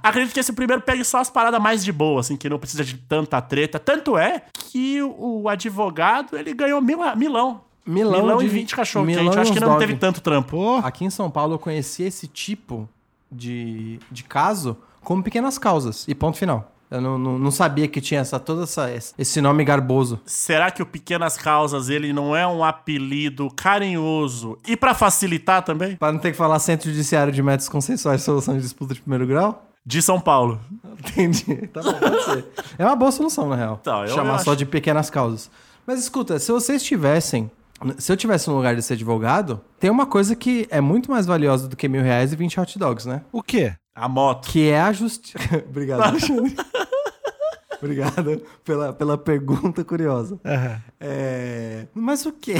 acredito 0.02 0.34
que 0.34 0.40
esse 0.40 0.54
primeiro 0.54 0.82
pegue 0.82 1.04
só 1.04 1.20
as 1.20 1.30
paradas 1.30 1.62
mais 1.62 1.84
de 1.84 1.92
boa, 1.92 2.20
assim, 2.20 2.36
que 2.38 2.50
não 2.50 2.60
precisa 2.60 2.84
de 2.84 2.96
tanta 2.98 3.42
treta. 3.42 3.80
Tanto 3.80 4.18
é 4.18 4.44
que 4.54 5.02
o, 5.02 5.48
advogado, 5.50 6.38
ele 6.38 6.54
ganhou 6.54 6.82
mil, 6.82 7.00
milão. 7.16 7.62
Milão, 7.86 8.22
Milão 8.22 8.38
de 8.38 8.46
e 8.46 8.50
20 8.50 8.76
cachorro 8.76 9.06
milão 9.06 9.26
quente. 9.26 9.38
e 9.38 9.40
Acho 9.40 9.54
que 9.54 9.60
não 9.60 9.70
dog. 9.70 9.80
teve 9.80 9.96
tanto 9.96 10.22
trampo. 10.22 10.78
Aqui 10.84 11.04
em 11.04 11.10
São 11.10 11.32
Paulo 11.32 11.56
eu 11.56 11.60
conheci 11.60 12.04
esse 12.04 12.28
tipo 12.28 12.88
de, 13.32 14.00
de 14.12 14.24
caso 14.24 14.78
como 15.04 15.24
pequenas 15.24 15.58
causas. 15.58 16.08
E 16.08 16.14
ponto 16.14 16.38
final. 16.38 16.72
Eu 16.92 17.00
não, 17.00 17.18
não, 17.18 17.40
não 17.40 17.52
sabia 17.52 17.88
que 17.88 18.02
tinha 18.02 18.20
essa, 18.20 18.38
todo 18.38 18.64
essa, 18.64 18.92
esse 19.18 19.40
nome 19.40 19.64
garboso. 19.64 20.20
Será 20.26 20.70
que 20.70 20.84
o 20.84 20.86
Pequenas 20.86 21.38
Causas, 21.38 21.88
ele 21.88 22.12
não 22.12 22.36
é 22.36 22.46
um 22.46 22.66
apelido 22.66 23.50
carinhoso 23.56 24.58
e 24.68 24.76
pra 24.76 24.94
facilitar 24.94 25.64
também? 25.64 25.96
Para 25.96 26.12
não 26.12 26.20
ter 26.20 26.32
que 26.32 26.38
falar 26.38 26.60
Centro 26.60 26.90
Judiciário 26.90 27.32
de 27.32 27.42
Métodos 27.42 27.70
Consensuais 27.70 28.20
de 28.20 28.26
Solução 28.26 28.56
de 28.56 28.62
Disputa 28.62 28.94
de 28.94 29.00
Primeiro 29.00 29.26
Grau? 29.26 29.71
De 29.86 30.02
São 30.02 30.20
Paulo. 30.20 30.60
Entendi. 31.00 31.68
Tá 31.68 31.82
bom, 31.82 31.94
pode 31.94 32.24
ser. 32.26 32.46
É 32.78 32.86
uma 32.86 32.96
boa 32.96 33.12
solução, 33.12 33.50
na 33.50 33.56
real. 33.56 33.82
Eu- 33.86 34.08
Chamar 34.10 34.40
só 34.40 34.52
acho- 34.52 34.58
de 34.60 34.66
pequenas 34.66 35.10
causas. 35.10 35.50
Mas 35.86 36.00
escuta, 36.00 36.38
se 36.40 36.52
vocês 36.52 36.84
tivessem. 36.84 37.50
Se 37.98 38.12
eu 38.12 38.16
tivesse 38.18 38.48
no 38.48 38.56
lugar 38.56 38.76
de 38.76 38.84
ser 38.84 38.94
advogado, 38.94 39.60
tem 39.80 39.90
uma 39.90 40.06
coisa 40.06 40.36
que 40.36 40.68
é 40.70 40.80
muito 40.80 41.10
mais 41.10 41.26
valiosa 41.26 41.68
do 41.68 41.76
que 41.76 41.90
mil 41.90 42.04
reais 42.04 42.32
e 42.32 42.36
20 42.36 42.60
hot 42.60 42.78
dogs, 42.78 43.08
né? 43.08 43.24
o 43.32 43.42
quê? 43.42 43.74
A 43.96 44.08
moto. 44.08 44.48
Que 44.50 44.70
é 44.70 44.80
a 44.80 44.94
justiça. 44.94 45.40
Obrigado, 45.68 46.02
Alexandre. 46.04 46.56
Obrigado 47.82 48.42
pela, 48.64 48.94
pela 48.94 49.18
pergunta 49.18 49.84
curiosa. 49.84 50.40
Aham. 50.46 50.82
É... 51.00 51.88
Mas 51.96 52.24
o 52.28 52.32
quê? 52.32 52.54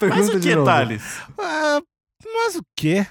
Mas 0.00 0.28
o 0.28 0.38
de 0.38 0.48
que, 0.50 0.54
novo. 0.54 0.66
Thales? 0.66 1.02
Ah, 1.38 1.80
mas 2.22 2.56
o 2.56 2.60
quê? 2.76 3.06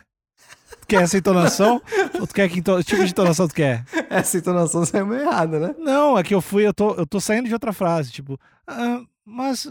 Tu 0.85 0.89
quer 0.89 1.01
essa 1.01 1.17
entonação? 1.17 1.81
Ou 2.19 2.27
tu 2.27 2.33
quer 2.33 2.47
queento... 2.47 2.83
tipo 2.83 3.03
de 3.03 3.09
entonação 3.09 3.47
tu 3.47 3.55
quer? 3.55 3.83
Essa 4.07 4.37
entonação 4.37 4.85
saiu 4.85 5.07
meio 5.07 5.21
errada, 5.21 5.59
né? 5.59 5.75
Não, 5.79 6.15
é 6.17 6.21
que 6.21 6.35
eu 6.35 6.41
fui, 6.41 6.65
eu 6.65 6.73
tô, 6.73 6.93
eu 6.93 7.07
tô 7.07 7.19
saindo 7.19 7.47
de 7.47 7.53
outra 7.53 7.73
frase, 7.73 8.11
tipo, 8.11 8.39
ah, 8.67 9.01
mas, 9.25 9.67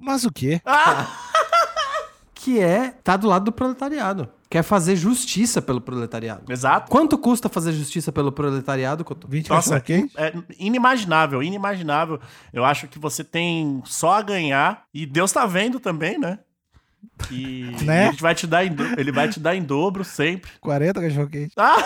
mas 0.00 0.24
o 0.24 0.32
quê? 0.32 0.62
que 2.34 2.58
é 2.58 2.94
tá 3.04 3.14
do 3.16 3.28
lado 3.28 3.44
do 3.44 3.52
proletariado. 3.52 4.28
Quer 4.48 4.62
fazer 4.62 4.96
justiça 4.96 5.60
pelo 5.60 5.80
proletariado. 5.80 6.50
Exato. 6.50 6.90
Quanto 6.90 7.18
custa 7.18 7.48
fazer 7.48 7.72
justiça 7.72 8.10
pelo 8.12 8.32
proletariado, 8.32 9.04
Cotô? 9.04 9.26
20 9.28 9.50
Nossa, 9.50 9.80
quente? 9.80 10.14
é 10.16 10.32
inimaginável, 10.58 11.42
inimaginável. 11.42 12.20
Eu 12.52 12.64
acho 12.64 12.88
que 12.88 12.98
você 12.98 13.22
tem 13.22 13.82
só 13.84 14.12
a 14.14 14.22
ganhar 14.22 14.84
e 14.94 15.04
Deus 15.04 15.32
tá 15.32 15.44
vendo 15.44 15.80
também, 15.80 16.18
né? 16.18 16.38
E 17.30 17.76
Né? 17.82 18.08
ele 18.08 18.16
vai 18.18 18.34
te 18.34 18.46
dar 18.46 18.64
em, 18.64 18.72
do- 18.72 19.00
ele 19.00 19.10
vai 19.12 19.28
te 19.28 19.38
dar 19.40 19.54
em 19.54 19.62
dobro 19.62 20.04
sempre. 20.04 20.50
40 20.60 21.00
cachorro 21.00 21.28
quente. 21.28 21.52
Ah! 21.56 21.76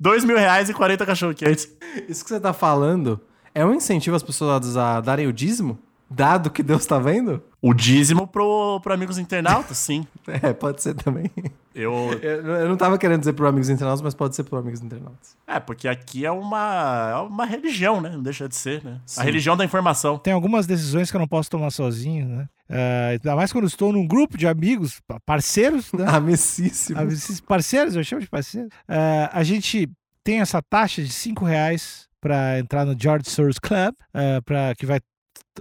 Dois 0.00 0.24
mil 0.24 0.36
reais 0.36 0.68
e 0.68 0.74
40 0.74 1.04
cachorro 1.04 1.34
quentes. 1.34 1.68
Isso 2.08 2.22
que 2.22 2.30
você 2.30 2.38
tá 2.38 2.52
falando 2.52 3.20
é 3.54 3.64
um 3.64 3.74
incentivo 3.74 4.14
às 4.14 4.22
pessoas 4.22 4.76
a 4.76 5.00
darem 5.00 5.26
o 5.26 5.32
dízimo? 5.32 5.78
Dado 6.10 6.50
que 6.50 6.62
Deus 6.62 6.86
tá 6.86 6.98
vendo? 6.98 7.42
O 7.60 7.74
dízimo 7.74 8.26
pro, 8.26 8.80
pro 8.82 8.94
amigos 8.94 9.18
internautas, 9.18 9.76
sim. 9.76 10.06
É, 10.42 10.52
pode 10.52 10.82
ser 10.82 10.94
também. 10.94 11.30
Eu, 11.74 11.92
Eu, 12.22 12.46
eu 12.46 12.68
não 12.68 12.76
tava 12.76 12.98
querendo 12.98 13.20
dizer 13.20 13.32
pro 13.34 13.46
amigos 13.46 13.68
internautas, 13.68 14.02
mas 14.02 14.14
pode 14.14 14.34
ser 14.36 14.44
pro 14.44 14.58
amigos 14.58 14.80
internautas. 14.82 15.36
é, 15.46 15.58
porque 15.60 15.86
aqui 15.88 16.24
é 16.26 16.30
uma, 16.30 17.10
é 17.12 17.16
uma 17.22 17.44
religião, 17.46 18.00
né? 18.00 18.10
Não 18.10 18.22
deixa 18.22 18.48
de 18.48 18.56
ser, 18.56 18.82
né? 18.84 19.00
A 19.16 19.22
religião 19.22 19.56
da 19.56 19.64
informação. 19.64 20.18
Tem 20.18 20.32
algumas 20.32 20.66
decisões 20.66 21.10
que 21.10 21.16
eu 21.16 21.20
não 21.20 21.28
posso 21.28 21.50
tomar 21.50 21.70
sozinho, 21.70 22.26
né? 22.26 22.48
Ah, 22.70 23.08
ainda 23.12 23.36
mais 23.36 23.52
quando 23.52 23.66
estou 23.66 23.92
num 23.92 24.06
grupo 24.06 24.36
de 24.36 24.46
amigos, 24.46 25.00
pa- 25.06 25.18
parceiros, 25.24 25.92
né? 25.92 26.04
Amicíssimo. 26.08 26.98
Ah, 27.00 27.04
esses 27.04 27.40
parceiros, 27.40 27.96
eu 27.96 28.04
chamo 28.04 28.20
de 28.22 28.28
parceiros. 28.28 28.70
Ah, 28.88 29.30
a 29.32 29.42
gente 29.42 29.88
tem 30.24 30.40
essa 30.40 30.60
taxa 30.62 31.02
de 31.02 31.10
5 31.10 31.44
reais 31.44 32.06
para 32.20 32.58
entrar 32.58 32.84
no 32.84 32.94
George 32.98 33.30
Soros 33.30 33.58
Club, 33.58 33.94
ah, 34.12 34.42
pra, 34.44 34.74
que 34.74 34.84
vai 34.86 35.00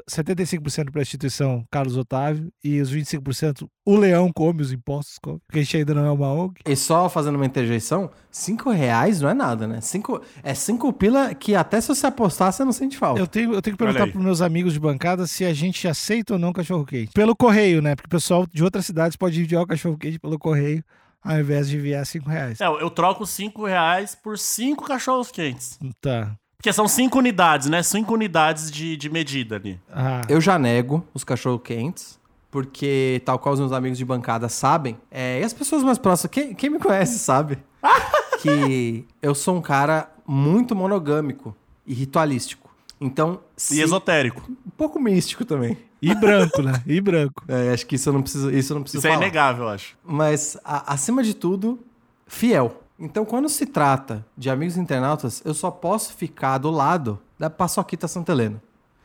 75% 0.09 0.91
para 0.91 1.01
a 1.01 1.03
instituição 1.03 1.65
Carlos 1.71 1.97
Otávio 1.97 2.51
e 2.63 2.79
os 2.81 2.93
25% 2.93 3.67
o 3.85 3.95
leão 3.95 4.31
come, 4.33 4.61
os 4.61 4.71
impostos 4.71 5.17
come, 5.21 5.39
porque 5.47 5.59
a 5.59 5.63
gente 5.63 5.77
ainda 5.77 5.93
não 5.93 6.05
é 6.05 6.11
uma 6.11 6.33
ONG. 6.33 6.55
E 6.65 6.75
só 6.75 7.07
fazendo 7.07 7.35
uma 7.35 7.45
interjeição, 7.45 8.09
cinco 8.29 8.69
reais 8.69 9.21
não 9.21 9.29
é 9.29 9.33
nada, 9.33 9.65
né? 9.65 9.79
Cinco, 9.81 10.21
é 10.43 10.53
cinco 10.53 10.91
pila 10.91 11.33
que 11.33 11.55
até 11.55 11.79
se 11.79 11.87
você 11.87 12.07
apostar, 12.07 12.51
você 12.51 12.65
não 12.65 12.73
sente 12.73 12.97
falta. 12.97 13.21
Eu 13.21 13.27
tenho, 13.27 13.53
eu 13.53 13.61
tenho 13.61 13.77
que 13.77 13.83
perguntar 13.83 14.07
para 14.11 14.21
meus 14.21 14.41
amigos 14.41 14.73
de 14.73 14.79
bancada 14.79 15.25
se 15.25 15.45
a 15.45 15.53
gente 15.53 15.87
aceita 15.87 16.33
ou 16.33 16.39
não 16.39 16.51
cachorro 16.51 16.85
quente. 16.85 17.13
Pelo 17.13 17.35
correio, 17.35 17.81
né? 17.81 17.95
Porque 17.95 18.07
o 18.07 18.09
pessoal 18.09 18.45
de 18.45 18.63
outras 18.63 18.85
cidades 18.85 19.15
pode 19.15 19.41
enviar 19.41 19.63
o 19.63 19.67
cachorro 19.67 19.97
quente 19.97 20.19
pelo 20.19 20.37
correio 20.37 20.83
ao 21.23 21.39
invés 21.39 21.67
de 21.67 21.77
enviar 21.77 22.05
5 22.05 22.29
reais. 22.29 22.61
É, 22.61 22.65
eu 22.65 22.89
troco 22.89 23.25
5 23.25 23.65
reais 23.65 24.15
por 24.15 24.37
5 24.37 24.85
cachorros 24.85 25.29
quentes. 25.29 25.77
Tá. 26.01 26.35
Porque 26.57 26.73
são 26.73 26.87
5 26.87 27.17
unidades, 27.17 27.67
né? 27.67 27.83
5 27.83 28.11
unidades 28.13 28.71
de, 28.71 28.97
de 28.97 29.09
medida 29.09 29.55
ali. 29.57 29.79
Ah, 29.91 30.21
Eu 30.27 30.41
já 30.41 30.57
nego 30.57 31.05
os 31.13 31.23
cachorro 31.23 31.59
quentes, 31.59 32.19
porque 32.49 33.21
tal 33.23 33.37
qual 33.37 33.53
os 33.53 33.59
meus 33.59 33.71
amigos 33.71 33.97
de 33.97 34.03
bancada 34.05 34.49
sabem, 34.49 34.97
é, 35.11 35.39
e 35.39 35.43
as 35.43 35.53
pessoas 35.53 35.83
mais 35.83 35.97
próximas, 35.99 36.31
quem, 36.31 36.55
quem 36.55 36.69
me 36.71 36.79
conhece 36.79 37.19
sabe, 37.19 37.59
que 38.41 39.05
eu 39.21 39.35
sou 39.35 39.55
um 39.55 39.61
cara 39.61 40.11
muito 40.25 40.75
monogâmico 40.75 41.55
e 41.85 41.93
ritualístico. 41.93 42.67
Então, 42.99 43.39
E 43.55 43.61
se- 43.61 43.81
esotérico. 43.81 44.41
um 44.49 44.71
pouco 44.75 44.99
místico 44.99 45.45
também. 45.45 45.77
E 46.01 46.13
branco, 46.15 46.61
né? 46.63 46.73
E 46.87 46.99
branco. 46.99 47.43
É, 47.47 47.71
acho 47.71 47.85
que 47.85 47.95
isso 47.95 48.09
eu 48.09 48.13
não 48.13 48.21
preciso, 48.23 48.49
isso 48.51 48.73
eu 48.73 48.75
não 48.75 48.81
preciso 48.81 49.01
Isso 49.01 49.07
é 49.07 49.11
falar. 49.11 49.21
inegável, 49.23 49.65
eu 49.65 49.69
acho. 49.69 49.95
Mas, 50.03 50.57
a- 50.65 50.93
acima 50.93 51.21
de 51.23 51.35
tudo, 51.35 51.79
fiel. 52.27 52.81
Então, 52.99 53.23
quando 53.23 53.47
se 53.47 53.65
trata 53.65 54.25
de 54.35 54.49
amigos 54.49 54.75
internautas, 54.75 55.41
eu 55.45 55.53
só 55.53 55.69
posso 55.69 56.13
ficar 56.13 56.57
do 56.57 56.71
lado 56.71 57.19
da 57.37 57.49
Paçoquita 57.49 58.07
Santa 58.07 58.31
Helena. 58.31 58.61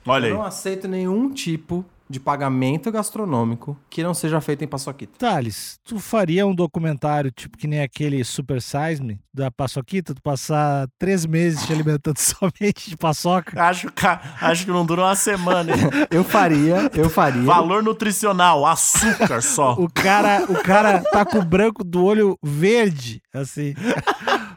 Olha 0.06 0.26
eu 0.26 0.32
aí. 0.32 0.38
não 0.38 0.44
aceito 0.44 0.88
nenhum 0.88 1.30
tipo 1.30 1.84
de 2.12 2.20
pagamento 2.20 2.92
gastronômico 2.92 3.76
que 3.88 4.02
não 4.02 4.12
seja 4.12 4.40
feito 4.40 4.62
em 4.62 4.66
Paçoquita. 4.68 5.12
Thales, 5.18 5.78
tu 5.82 5.98
faria 5.98 6.46
um 6.46 6.54
documentário, 6.54 7.30
tipo 7.30 7.56
que 7.56 7.66
nem 7.66 7.80
aquele 7.80 8.22
Super 8.22 8.60
Size 8.60 9.02
Me, 9.02 9.18
da 9.32 9.50
Paçoquita, 9.50 10.14
tu 10.14 10.20
passar 10.22 10.86
três 10.98 11.24
meses 11.24 11.64
te 11.66 11.72
alimentando 11.72 12.18
somente 12.20 12.90
de 12.90 12.96
paçoca? 12.96 13.60
Acho, 13.62 13.90
que- 13.90 14.06
acho 14.40 14.64
que 14.66 14.70
não 14.70 14.84
dura 14.84 15.02
uma 15.02 15.16
semana. 15.16 15.72
Eu 16.10 16.22
faria, 16.22 16.90
eu 16.94 17.08
faria. 17.08 17.42
Valor 17.42 17.82
nutricional, 17.82 18.66
açúcar 18.66 19.40
só. 19.40 19.72
O 19.74 19.88
cara, 19.90 20.44
o 20.48 20.62
cara 20.62 21.00
tá 21.00 21.24
com 21.24 21.38
o 21.38 21.44
branco 21.44 21.82
do 21.82 22.04
olho 22.04 22.38
verde, 22.42 23.22
assim. 23.32 23.74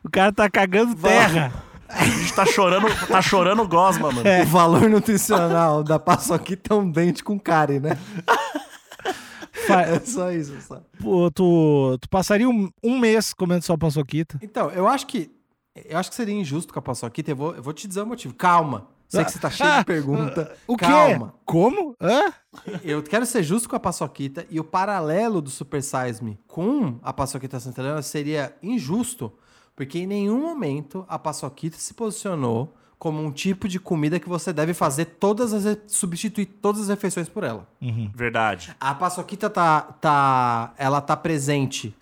O 0.04 0.10
cara 0.12 0.32
tá 0.34 0.50
cagando 0.50 0.94
terra. 0.96 1.52
A 2.06 2.18
gente 2.18 2.34
tá 2.34 2.46
chorando, 2.46 2.88
tá 3.08 3.22
chorando 3.22 3.68
gosma, 3.68 4.12
mano. 4.12 4.30
O 4.44 4.46
valor 4.46 4.90
nutricional 4.90 5.84
da 5.84 5.98
Paçoquita 6.00 6.74
é 6.74 6.78
um 6.78 6.90
dente 6.90 7.24
com 7.24 7.40
cárie, 7.40 7.80
né? 7.80 7.98
É 9.68 10.00
só 10.02 10.32
isso, 10.32 10.56
só. 10.62 10.82
Pô, 11.02 11.32
tu, 11.32 11.98
tu 12.00 12.08
passaria 12.10 12.48
um, 12.48 12.70
um 12.84 13.00
mês 13.00 13.34
comendo 13.34 13.64
só 13.66 13.76
paçoquita. 13.76 14.38
Então, 14.42 14.70
eu 14.70 14.88
acho 14.88 15.08
que 15.08 15.32
eu 15.90 15.98
acho 15.98 16.10
que 16.10 16.16
seria 16.16 16.34
injusto 16.36 16.72
com 16.72 16.80
a 16.80 16.82
Paçoquita. 16.82 17.32
Eu 17.32 17.36
vou, 17.36 17.56
eu 17.56 17.64
vou 17.64 17.74
te 17.74 17.88
dizer 17.88 18.02
o 18.02 18.06
motivo. 18.06 18.34
Calma. 18.34 18.88
Sei 19.10 19.24
que 19.26 19.32
você 19.32 19.40
tá 19.40 19.50
cheio 19.50 19.70
Ah, 19.70 19.80
de 19.80 19.86
pergunta. 19.86 20.56
O 20.68 20.78
quê? 20.78 20.86
Calma. 20.86 21.34
Como? 21.44 21.96
Hã? 22.00 22.32
Eu 22.84 23.02
quero 23.04 23.26
ser 23.26 23.44
justo 23.44 23.68
com 23.68 23.76
a 23.76 23.80
Paçoquita 23.80 24.46
e 24.50 24.60
o 24.60 24.64
paralelo 24.64 25.42
do 25.42 25.50
Super 25.50 25.82
Size 25.84 26.24
Me 26.24 26.40
com 26.48 26.98
a 27.04 27.12
Paçoquita 27.12 27.58
Helena 27.78 28.02
seria 28.02 28.56
injusto, 28.64 29.34
porque 29.76 30.00
em 30.00 30.08
nenhum 30.08 30.42
momento 30.42 31.06
a 31.08 31.18
Paçoquita 31.20 31.78
se 31.78 31.94
posicionou 31.94 32.74
como 32.98 33.22
um 33.22 33.30
tipo 33.32 33.68
de 33.68 33.78
comida 33.80 34.20
que 34.20 34.28
você 34.30 34.54
deve 34.54 34.74
fazer 34.74 35.06
todas 35.06 35.54
as 35.54 35.78
substituir 35.88 36.46
todas 36.46 36.84
as 36.84 36.88
refeições 36.88 37.28
por 37.28 37.44
ela. 37.44 37.68
Verdade. 38.16 38.74
A 38.80 38.96
Paçoquita 38.96 39.50
tá, 39.50 39.82
tá, 39.82 40.74
ela 40.78 41.02
tá 41.02 41.16
presente 41.16 41.94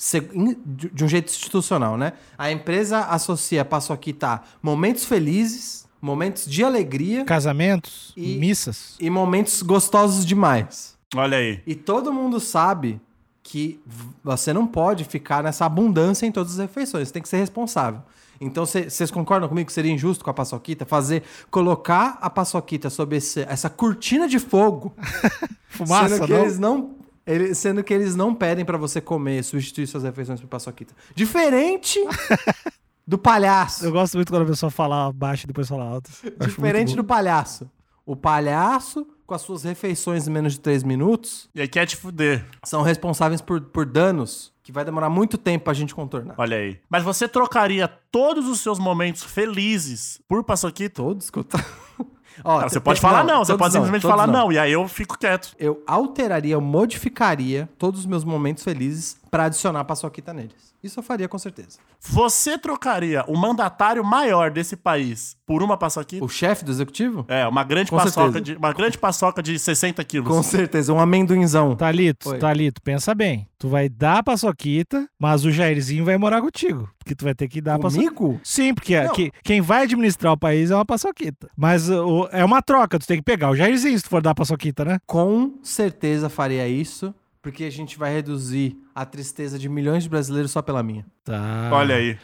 de 0.66 1.04
um 1.04 1.08
jeito 1.08 1.30
institucional, 1.30 1.98
né? 1.98 2.14
A 2.38 2.52
empresa 2.52 3.00
associa 3.00 3.64
a 3.64 3.66
Paçoquita 3.66 4.28
a 4.28 4.42
momentos 4.62 5.04
felizes, 5.04 5.88
momentos 6.00 6.46
de 6.46 6.64
alegria 6.64 7.26
Casamentos? 7.26 8.14
E- 8.16 8.38
Missas? 8.38 8.96
e 9.00 9.10
momentos 9.10 9.62
gostosos 9.64 10.26
demais. 10.26 10.96
Olha 11.16 11.38
aí. 11.38 11.62
E 11.66 11.76
todo 11.76 12.14
mundo 12.14 12.40
sabe 12.40 13.02
que 13.44 13.80
você 14.24 14.54
não 14.54 14.66
pode 14.66 15.04
ficar 15.04 15.44
nessa 15.44 15.66
abundância 15.66 16.26
em 16.26 16.32
todas 16.32 16.54
as 16.54 16.60
refeições, 16.60 17.10
você 17.10 17.14
tem 17.14 17.22
que 17.22 17.28
ser 17.30 17.38
responsável. 17.38 18.02
Então, 18.42 18.66
cê- 18.66 18.90
vocês 18.90 19.12
concordam 19.12 19.48
comigo 19.50 19.68
que 19.68 19.74
seria 19.74 19.92
injusto 19.92 20.24
com 20.24 20.30
a 20.30 20.34
paçoquita 20.34 20.86
fazer 20.86 21.24
colocar 21.52 22.18
a 22.22 22.30
paçoquita 22.30 22.90
sob 22.90 23.16
esse- 23.16 23.42
essa 23.42 23.70
cortina 23.70 24.28
de 24.28 24.40
fogo, 24.40 24.94
Fumaça, 25.70 26.10
sendo 26.16 26.26
que 26.26 26.34
não? 26.34 26.42
eles 26.42 26.60
não 26.60 26.96
ele- 27.26 27.54
sendo 27.56 27.84
que 27.84 27.94
eles 27.94 28.16
não 28.16 28.34
pedem 28.34 28.66
pra 28.66 28.78
você 28.78 29.00
comer, 29.00 29.44
substituir 29.44 29.88
suas 29.88 30.04
refeições 30.04 30.42
por 30.42 30.48
paçoquita. 30.48 30.94
Diferente 31.16 32.00
do 33.08 33.18
palhaço. 33.18 33.86
Eu 33.86 33.92
gosto 33.92 34.16
muito 34.16 34.32
quando 34.32 34.44
a 34.44 34.48
pessoa 34.48 34.70
fala 34.70 35.12
baixo 35.14 35.46
e 35.46 35.48
depois 35.48 35.68
fala 35.68 35.84
alto. 35.86 36.10
Diferente 36.40 36.96
do 36.96 37.04
palhaço. 37.04 37.70
O 38.06 38.16
palhaço, 38.16 39.08
com 39.26 39.34
as 39.34 39.42
suas 39.42 39.64
refeições 39.64 40.28
em 40.28 40.32
menos 40.32 40.54
de 40.54 40.60
3 40.60 40.84
minutos, 40.84 41.50
E 41.56 41.62
aí 41.62 41.68
quer 41.68 41.86
te 41.86 41.96
fuder. 41.96 42.46
são 42.64 42.82
responsáveis 42.82 43.42
por, 43.42 43.62
por 43.62 43.86
danos 43.86 44.52
que 44.64 44.72
vai 44.72 44.86
demorar 44.86 45.10
muito 45.10 45.38
tempo 45.38 45.66
pra 45.66 45.74
gente 45.74 45.94
contornar. 45.94 46.36
Olha 46.38 46.58
aí. 46.58 46.80
Mas 46.90 47.04
você 47.04 47.28
trocaria 47.28 47.88
todos 48.12 48.48
os 48.48 48.62
seus 48.62 48.80
momentos 48.80 49.24
felizes 49.24 50.22
por 50.28 50.44
paçoquito? 50.44 51.04
Todos 51.04 51.26
escutar. 51.26 51.66
Ó, 52.44 52.60
Ah, 52.62 52.70
você 52.70 52.80
pode 52.80 53.00
falar 53.00 53.24
não, 53.24 53.40
você 53.46 53.52
todos 53.52 53.60
pode 53.60 53.74
simplesmente 53.74 54.02
todos 54.02 54.18
falar 54.18 54.32
não. 54.32 54.52
E 54.52 54.58
aí 54.58 54.72
eu 54.72 54.88
fico 54.88 55.18
quieto. 55.20 55.54
Eu 55.60 55.84
alteraria, 55.86 56.54
eu 56.56 56.62
modificaria 56.62 57.70
todos 57.78 58.00
os 58.02 58.06
meus 58.06 58.24
momentos 58.24 58.64
felizes 58.64 59.18
pra 59.34 59.46
adicionar 59.46 59.84
paçoquita 59.84 60.32
neles. 60.32 60.76
Isso 60.84 61.00
eu 61.00 61.04
faria 61.04 61.28
com 61.28 61.40
certeza. 61.40 61.80
Você 62.00 62.56
trocaria 62.56 63.24
o 63.28 63.36
mandatário 63.36 64.04
maior 64.04 64.52
desse 64.52 64.76
país 64.76 65.36
por 65.44 65.64
uma 65.64 65.76
paçoquita? 65.76 66.24
O 66.24 66.30
chefe 66.30 66.64
do 66.64 66.70
executivo? 66.72 67.26
É, 67.28 67.48
uma 67.48 67.64
grande 67.64 67.90
Com 67.90 67.98
paçoca 67.98 68.32
certeza. 68.34 68.42
de 68.42 68.56
uma 68.56 68.72
grande 68.74 68.96
paçoca 69.00 69.42
de 69.42 69.58
60 69.58 70.04
quilos. 70.04 70.28
Com 70.28 70.44
certeza, 70.44 70.94
um 70.94 71.00
amendoinzão. 71.00 71.76
Talito, 71.76 72.30
Oi. 72.30 72.38
Talito, 72.38 72.80
pensa 72.84 73.16
bem. 73.16 73.48
Tu 73.58 73.68
vai 73.68 73.90
dar 73.90 74.20
a 74.20 74.24
paçoquita, 74.24 75.08
mas 75.18 75.46
o 75.46 75.52
Jairzinho 75.52 76.06
vai 76.06 76.16
morar 76.16 76.40
contigo. 76.40 76.88
Porque 77.00 77.16
tu 77.16 77.24
vai 77.26 77.34
ter 77.34 77.48
que 77.48 77.60
dar 77.60 77.76
a 77.76 77.80
paçoquita. 77.80 78.12
Comigo? 78.14 78.40
Sim, 78.44 78.72
porque 78.76 79.02
Não. 79.02 79.14
que- 79.14 79.32
quem 79.44 79.62
vai 79.62 79.82
administrar 79.84 80.34
o 80.34 80.38
país 80.38 80.70
é 80.70 80.76
uma 80.76 80.86
paçoquita. 80.86 81.50
Mas 81.58 81.90
o- 81.90 82.28
é 82.32 82.46
uma 82.46 82.62
troca, 82.62 83.00
tu 83.00 83.08
tem 83.08 83.18
que 83.18 83.24
pegar 83.24 83.50
o 83.50 83.56
Jairzinho 83.56 83.98
se 83.98 84.04
tu 84.04 84.10
for 84.12 84.22
dar 84.22 84.32
a 84.32 84.36
paçoquita, 84.36 84.86
né? 84.86 85.00
Com 85.08 85.56
certeza 85.64 86.30
faria 86.30 86.68
isso, 86.68 87.16
porque 87.44 87.66
a 87.66 87.70
gente 87.72 88.00
vai 88.00 88.12
reduzir 88.12 88.76
a 88.96 89.06
tristeza 89.06 89.60
de 89.60 89.68
milhões 89.70 90.02
de 90.04 90.10
brasileiros 90.10 90.50
só 90.50 90.62
pela 90.62 90.82
minha. 90.82 91.06
Tá. 91.24 91.70
Olha 91.72 91.96
aí. 91.96 92.18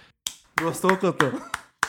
Gostou, 0.60 0.95
Cotô? 0.97 1.27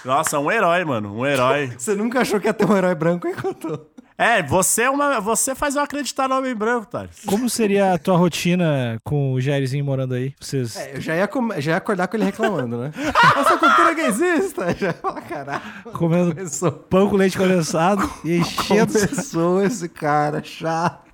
Nossa, 0.05 0.39
um 0.39 0.51
herói, 0.51 0.85
mano. 0.85 1.15
Um 1.17 1.25
herói. 1.25 1.73
Você 1.79 1.95
nunca 1.95 2.21
achou 2.21 2.41
que 2.41 2.47
ia 2.49 2.53
ter 2.55 2.69
um 2.69 2.77
herói 2.77 2.95
branco, 2.95 3.27
hein, 3.29 3.35
Cotô? 3.35 3.87
É, 4.19 4.43
você 4.43 4.83
é 4.83 4.91
uma. 4.91 5.19
Você 5.19 5.55
faz 5.55 5.77
eu 5.77 5.83
acreditar 5.83 6.29
no 6.29 6.37
homem 6.37 6.55
branco, 6.55 6.87
Thales. 6.87 7.23
Como 7.25 7.49
seria 7.49 7.95
a 7.95 7.99
tua 7.99 8.19
rotina 8.19 8.99
com 9.03 9.33
o 9.33 9.41
Jairzinho 9.41 9.83
morando 9.83 10.13
aí? 10.13 10.35
Vocês. 10.39 10.77
É, 10.77 10.97
eu 10.97 11.01
já 11.01 11.17
ia, 11.17 11.27
com- 11.27 11.59
já 11.59 11.71
ia 11.71 11.77
acordar 11.79 12.07
com 12.07 12.19
ele 12.19 12.25
reclamando, 12.25 12.77
né? 12.77 12.93
Essa 13.39 13.57
cultura 13.57 13.95
que 13.95 14.03
existe! 14.03 14.61
Já 14.79 14.89
ia 14.89 14.93
falar, 14.93 15.23
caralho. 15.23 15.63
Comendo 15.95 16.35
Começou, 16.35 16.71
pão 16.71 17.09
com 17.09 17.17
leite 17.17 17.39
condensado 17.39 18.03
e 18.23 18.37
enchendo. 18.37 18.93
começou 18.93 19.63
esse 19.65 19.89
cara 19.89 20.43
chato. 20.45 21.10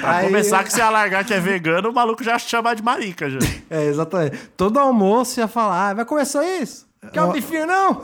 Pra 0.00 0.16
Aí- 0.16 0.26
começar 0.26 0.64
que 0.64 0.72
você 0.72 0.80
ia 0.80 0.90
largar 0.90 1.24
que 1.24 1.32
é 1.34 1.40
vegano, 1.40 1.90
o 1.90 1.94
maluco 1.94 2.22
já 2.24 2.38
chama 2.38 2.74
de 2.74 2.82
marica 2.82 3.28
já. 3.30 3.38
É, 3.70 3.84
exatamente. 3.86 4.36
Todo 4.56 4.78
almoço 4.78 5.40
ia 5.40 5.48
falar, 5.48 5.90
ah, 5.90 5.94
vai 5.94 6.04
comer 6.04 6.24
só 6.26 6.42
isso? 6.42 6.86
Quer 7.12 7.22
um 7.22 7.28
Ó, 7.28 7.32
bifinho, 7.32 7.66
não? 7.66 8.00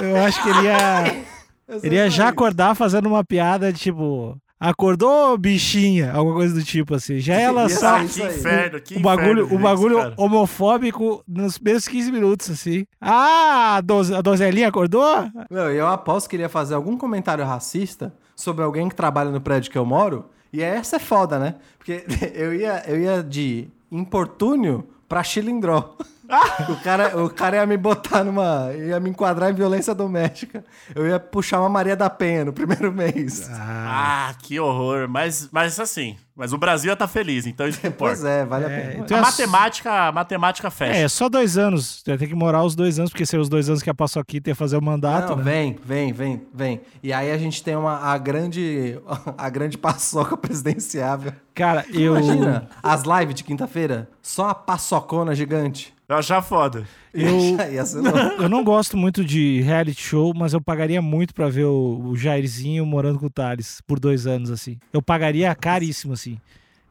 Eu, 0.00 0.08
eu 0.08 0.24
acho 0.24 0.42
que 0.42 0.48
ele 0.48 0.62
ia, 0.62 1.24
ele 1.82 1.94
ia 1.96 2.08
já 2.10 2.28
acordar 2.28 2.74
fazendo 2.74 3.06
uma 3.06 3.24
piada 3.24 3.72
de 3.72 3.78
tipo. 3.80 4.36
Acordou, 4.58 5.36
bichinha? 5.36 6.12
Alguma 6.14 6.36
coisa 6.36 6.54
do 6.54 6.64
tipo 6.64 6.94
assim. 6.94 7.18
Já 7.18 7.38
ia 7.38 7.50
lançar 7.50 8.00
Ah, 8.00 8.04
isso 8.04 8.20
que 8.22 8.26
inferno, 8.26 8.80
que 8.80 8.96
o 8.96 9.00
bagulho, 9.00 9.42
inferno, 9.44 9.54
o 9.54 9.58
bagulho 9.62 9.96
cara. 9.98 10.14
homofóbico 10.16 11.22
nos 11.28 11.58
primeiros 11.58 11.86
15 11.86 12.10
minutos, 12.10 12.50
assim. 12.50 12.86
Ah, 12.98 13.76
a, 13.76 13.80
doze- 13.82 14.14
a 14.14 14.22
donzelinha 14.22 14.68
acordou? 14.68 15.28
Não, 15.50 15.70
eu 15.70 15.86
aposto 15.86 16.30
que 16.30 16.36
ele 16.36 16.42
ia 16.42 16.48
fazer 16.48 16.74
algum 16.74 16.96
comentário 16.96 17.44
racista 17.44 18.14
sobre 18.34 18.64
alguém 18.64 18.88
que 18.88 18.94
trabalha 18.94 19.30
no 19.30 19.42
prédio 19.42 19.70
que 19.70 19.76
eu 19.76 19.84
moro. 19.84 20.24
E 20.52 20.62
essa 20.62 20.96
é 20.96 20.98
foda, 20.98 21.38
né? 21.38 21.56
Porque 21.78 22.04
eu 22.34 22.54
ia, 22.54 22.82
eu 22.86 22.98
ia 22.98 23.22
de 23.22 23.68
importúnio 23.90 24.86
pra 25.08 25.22
chilindró. 25.22 25.96
o, 26.68 26.76
cara, 26.82 27.24
o 27.24 27.30
cara 27.30 27.56
ia 27.56 27.66
me 27.66 27.76
botar 27.76 28.24
numa. 28.24 28.70
ia 28.74 28.98
me 29.00 29.10
enquadrar 29.10 29.50
em 29.50 29.54
violência 29.54 29.94
doméstica. 29.94 30.64
Eu 30.94 31.06
ia 31.06 31.18
puxar 31.20 31.60
uma 31.60 31.68
Maria 31.68 31.96
da 31.96 32.10
Penha 32.10 32.44
no 32.44 32.52
primeiro 32.52 32.92
mês. 32.92 33.48
Ah, 33.52 34.34
que 34.42 34.58
horror. 34.58 35.08
Mas, 35.08 35.48
mas 35.52 35.78
assim, 35.78 36.16
mas 36.34 36.52
o 36.52 36.58
Brasil 36.58 36.90
ia 36.90 36.96
tá 36.96 37.06
feliz, 37.06 37.46
então 37.46 37.66
isso 37.68 37.80
que 37.80 37.88
pois 37.90 38.18
importa. 38.20 38.28
é, 38.34 38.44
vale 38.44 38.64
a 38.64 38.70
É, 38.70 38.80
pena. 38.80 39.04
então 39.04 39.16
A 39.16 39.20
é- 39.20 39.22
matemática, 39.22 39.92
a 40.08 40.12
matemática 40.12 40.70
fecha. 40.70 40.98
É, 40.98 41.08
só 41.08 41.28
dois 41.28 41.56
anos. 41.56 42.02
Ter 42.02 42.18
que 42.18 42.34
morar 42.34 42.62
os 42.64 42.74
dois 42.74 42.98
anos, 42.98 43.10
porque 43.10 43.24
seriam 43.24 43.42
os 43.42 43.48
dois 43.48 43.68
anos 43.68 43.82
que 43.82 43.90
a 43.90 43.94
Paçoquita 43.94 44.50
ia 44.50 44.54
fazer 44.54 44.76
o 44.76 44.82
mandato, 44.82 45.30
Não, 45.30 45.36
né? 45.36 45.42
vem, 45.44 45.78
vem, 45.84 46.12
vem, 46.12 46.42
vem. 46.52 46.80
E 47.02 47.12
aí 47.12 47.30
a 47.30 47.38
gente 47.38 47.62
tem 47.62 47.76
uma, 47.76 47.98
a 48.00 48.18
grande 48.18 48.98
a 49.38 49.48
grande 49.48 49.78
paçoca 49.78 50.36
presidenciável. 50.36 51.32
Cara, 51.54 51.84
eu. 51.92 52.16
Imagina, 52.18 52.68
as 52.82 53.02
lives 53.04 53.34
de 53.34 53.44
quinta-feira, 53.44 54.08
só 54.20 54.50
a 54.50 54.54
paçocona 54.54 55.34
gigante. 55.34 55.94
Eu 56.08 56.16
achava 56.16 56.40
foda. 56.40 56.86
Eu, 57.12 57.36
eu 58.40 58.48
não 58.48 58.62
gosto 58.62 58.96
muito 58.96 59.24
de 59.24 59.60
reality 59.62 60.00
show, 60.00 60.32
mas 60.34 60.52
eu 60.52 60.60
pagaria 60.60 61.02
muito 61.02 61.34
pra 61.34 61.48
ver 61.48 61.64
o, 61.64 62.00
o 62.10 62.16
Jairzinho 62.16 62.86
morando 62.86 63.18
com 63.18 63.26
o 63.26 63.30
Thales 63.30 63.80
por 63.86 63.98
dois 63.98 64.26
anos, 64.26 64.50
assim. 64.50 64.78
Eu 64.92 65.02
pagaria 65.02 65.54
caríssimo, 65.54 66.12
assim. 66.12 66.38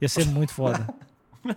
Ia 0.02 0.10
ser 0.10 0.26
muito 0.26 0.54
foda. 0.54 0.88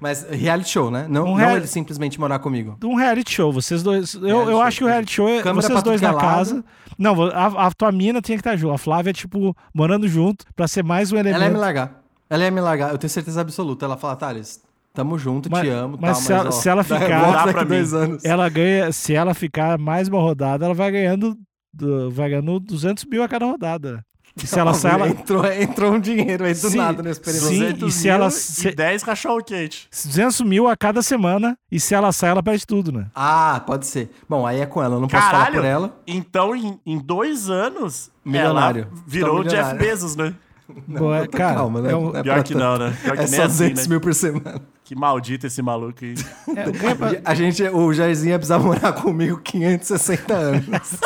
Mas 0.00 0.24
reality 0.30 0.70
show, 0.70 0.90
né? 0.90 1.06
Não, 1.08 1.24
Um 1.32 1.36
não 1.38 1.56
ele 1.56 1.66
simplesmente 1.66 2.20
morar 2.20 2.38
comigo. 2.38 2.78
Um 2.84 2.94
reality 2.94 3.32
show, 3.32 3.52
vocês 3.52 3.82
dois. 3.82 4.14
Eu, 4.14 4.20
Reality 4.20 4.46
eu 4.50 4.52
show. 4.52 4.62
acho 4.62 4.78
que 4.78 4.84
o 4.84 4.86
reality 4.86 5.12
show 5.12 5.28
é 5.28 5.42
Câmera 5.42 5.62
vocês 5.62 5.72
pra 5.72 5.80
dois 5.80 6.00
tudo 6.00 6.12
na 6.12 6.18
que 6.18 6.24
é 6.24 6.26
lado. 6.28 6.36
casa. 6.36 6.64
Não, 6.98 7.22
a, 7.24 7.66
a 7.66 7.70
tua 7.72 7.90
mina 7.92 8.20
tinha 8.22 8.36
que 8.36 8.40
estar 8.40 8.56
junto. 8.56 8.72
A 8.74 8.78
Flávia, 8.78 9.12
tipo, 9.12 9.56
morando 9.74 10.06
junto, 10.06 10.44
pra 10.54 10.68
ser 10.68 10.84
mais 10.84 11.12
um 11.12 11.16
elemento. 11.16 11.36
Ela 11.36 11.46
ia 11.46 11.50
me 11.50 11.58
largar. 11.58 12.02
Ela 12.28 12.44
ia 12.44 12.50
me 12.50 12.60
largar, 12.60 12.92
eu 12.92 12.98
tenho 12.98 13.10
certeza 13.10 13.40
absoluta. 13.40 13.84
Ela 13.84 13.96
fala, 13.96 14.16
Thales, 14.16 14.62
tamo 14.96 15.16
junto, 15.18 15.48
Mas- 15.50 15.60
te 15.62 15.68
amo, 15.68 15.96
mas 16.00 16.12
tal, 16.18 16.20
se 16.26 16.32
ela- 16.32 16.48
ó, 16.48 16.50
se 16.50 16.68
ela 16.68 16.82
ficar- 16.84 17.52
Dá 17.52 17.62
dois 17.62 17.92
anos. 17.94 18.24
Ela 18.24 18.48
ganha, 18.48 18.90
se 18.90 19.14
ela 19.14 19.34
ficar 19.34 19.78
mais 19.78 20.08
uma 20.08 20.18
rodada, 20.20 20.64
ela 20.64 20.74
vai 20.74 20.90
ganhando, 20.90 21.36
do- 21.72 22.10
vai 22.10 22.30
ganhando 22.30 22.58
200 22.58 23.04
mil 23.04 23.22
a 23.22 23.28
cada 23.28 23.44
rodada. 23.46 24.02
E 24.42 24.46
se 24.46 24.58
ela 24.58 24.74
sai, 24.74 24.92
ela. 24.92 25.08
entrou, 25.08 25.44
entrou 25.50 25.92
um 25.94 26.00
dinheiro 26.00 26.44
aí 26.44 26.52
do 26.52 26.68
Sim, 26.70 26.76
nada 26.76 27.02
no 27.02 27.08
experimento. 27.08 27.46
sim. 27.46 27.58
200 27.58 27.94
e 27.94 27.98
se 27.98 28.08
ela 28.08 28.24
mil 28.26 28.30
se- 28.32 28.68
E 28.68 28.74
10 28.74 29.02
cachorro 29.04 29.42
quente. 29.42 29.88
200 29.90 30.40
mil 30.42 30.68
a 30.68 30.76
cada 30.76 31.00
semana. 31.02 31.56
E 31.72 31.78
se 31.80 31.94
ela 31.94 32.12
sai, 32.12 32.30
ela 32.30 32.42
perde 32.42 32.66
tudo, 32.66 32.92
né? 32.92 33.06
Ah, 33.14 33.62
pode 33.66 33.86
ser. 33.86 34.10
Bom, 34.28 34.46
aí 34.46 34.60
é 34.60 34.66
com 34.66 34.82
ela, 34.82 34.96
eu 34.96 35.00
não 35.00 35.08
posso 35.08 35.22
falar 35.22 35.38
Caralho. 35.38 35.54
por 35.56 35.64
ela. 35.64 36.00
Então, 36.06 36.54
em, 36.54 36.78
em 36.84 36.98
dois 36.98 37.48
anos, 37.48 38.10
Milionário. 38.24 38.82
ela 38.90 39.02
virou 39.06 39.38
o 39.38 39.40
Então, 39.40 39.52
Jeff. 39.54 39.74
Bezos, 39.76 40.16
né? 40.16 40.34
É, 40.88 41.26
Tá, 41.26 41.38
cara, 41.38 41.54
calma, 41.56 41.80
né? 41.80 41.92
é 41.92 41.96
um- 41.96 42.10
Não 42.12 42.16
é 42.16 42.22
Pior 42.22 42.42
que 42.42 42.52
tanto. 42.54 42.62
não, 42.64 42.78
né? 42.78 42.96
Pior 43.02 43.16
que 43.16 43.22
É 43.22 43.26
só 43.26 43.42
assim, 43.42 43.46
200 43.64 43.82
né? 43.86 43.90
mil 43.90 44.00
por 44.00 44.14
semana. 44.14 44.60
Que 44.84 44.94
maldito 44.94 45.46
esse 45.46 45.62
maluco 45.62 46.04
aí. 46.04 46.14
é, 46.56 46.94
pra- 46.94 47.20
A 47.24 47.34
gente, 47.34 47.62
o 47.62 47.92
Jairzinho 47.92 48.30
ia 48.32 48.38
precisar 48.38 48.58
morar 48.58 48.92
comigo 48.92 49.38
560 49.40 50.34
anos. 50.34 50.66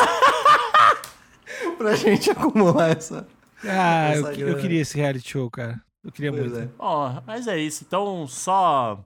pra 1.77 1.95
gente 1.95 2.29
acumular 2.31 2.89
essa. 2.97 3.27
Ah, 3.63 4.15
eu, 4.15 4.21
Essa 4.27 4.31
eu 4.33 4.47
grana. 4.47 4.61
queria 4.61 4.81
esse 4.81 4.97
reality 4.97 5.29
show, 5.29 5.49
cara. 5.49 5.79
Eu 6.03 6.11
queria 6.11 6.31
Pois 6.31 6.51
muito. 6.51 6.59
é. 6.59 6.67
Ó, 6.79 7.21
mas 7.25 7.47
é 7.47 7.57
isso. 7.59 7.83
Então, 7.87 8.25
só 8.27 8.99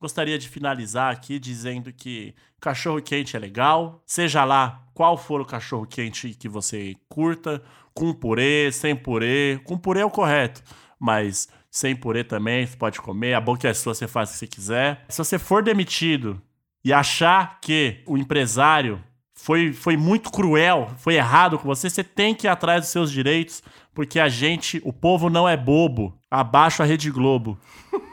gostaria 0.00 0.38
de 0.38 0.48
finalizar 0.48 1.12
aqui 1.12 1.38
dizendo 1.38 1.92
que 1.92 2.34
cachorro 2.60 3.00
quente 3.00 3.36
é 3.36 3.38
legal, 3.38 4.02
seja 4.06 4.44
lá 4.44 4.84
qual 4.94 5.16
for 5.16 5.40
o 5.40 5.46
cachorro 5.46 5.86
quente 5.86 6.34
que 6.34 6.48
você 6.48 6.94
curta, 7.08 7.62
com 7.94 8.12
purê, 8.12 8.70
sem 8.72 8.94
purê. 8.94 9.60
Com 9.64 9.78
purê 9.78 10.00
é 10.00 10.04
o 10.04 10.10
correto, 10.10 10.62
mas 10.98 11.48
sem 11.70 11.96
purê 11.96 12.22
também 12.22 12.66
você 12.66 12.76
pode 12.76 13.00
comer. 13.00 13.34
A 13.34 13.40
boca 13.40 13.68
é 13.68 13.74
sua, 13.74 13.94
você 13.94 14.06
faz 14.06 14.28
o 14.28 14.32
que 14.32 14.38
você 14.38 14.46
quiser. 14.46 15.04
Se 15.08 15.18
você 15.18 15.38
for 15.38 15.62
demitido 15.62 16.40
e 16.84 16.92
achar 16.92 17.58
que 17.60 18.02
o 18.06 18.18
empresário 18.18 19.02
foi, 19.34 19.72
foi 19.72 19.96
muito 19.96 20.30
cruel, 20.30 20.90
foi 20.98 21.14
errado 21.14 21.58
com 21.58 21.64
você, 21.64 21.88
você 21.88 22.04
tem 22.04 22.34
que 22.34 22.46
ir 22.46 22.50
atrás 22.50 22.82
dos 22.82 22.90
seus 22.90 23.10
direitos, 23.10 23.62
porque 23.94 24.20
a 24.20 24.28
gente, 24.28 24.80
o 24.84 24.92
povo 24.92 25.30
não 25.30 25.48
é 25.48 25.56
bobo. 25.56 26.14
Abaixo 26.30 26.82
a 26.82 26.86
Rede 26.86 27.10
Globo. 27.10 27.58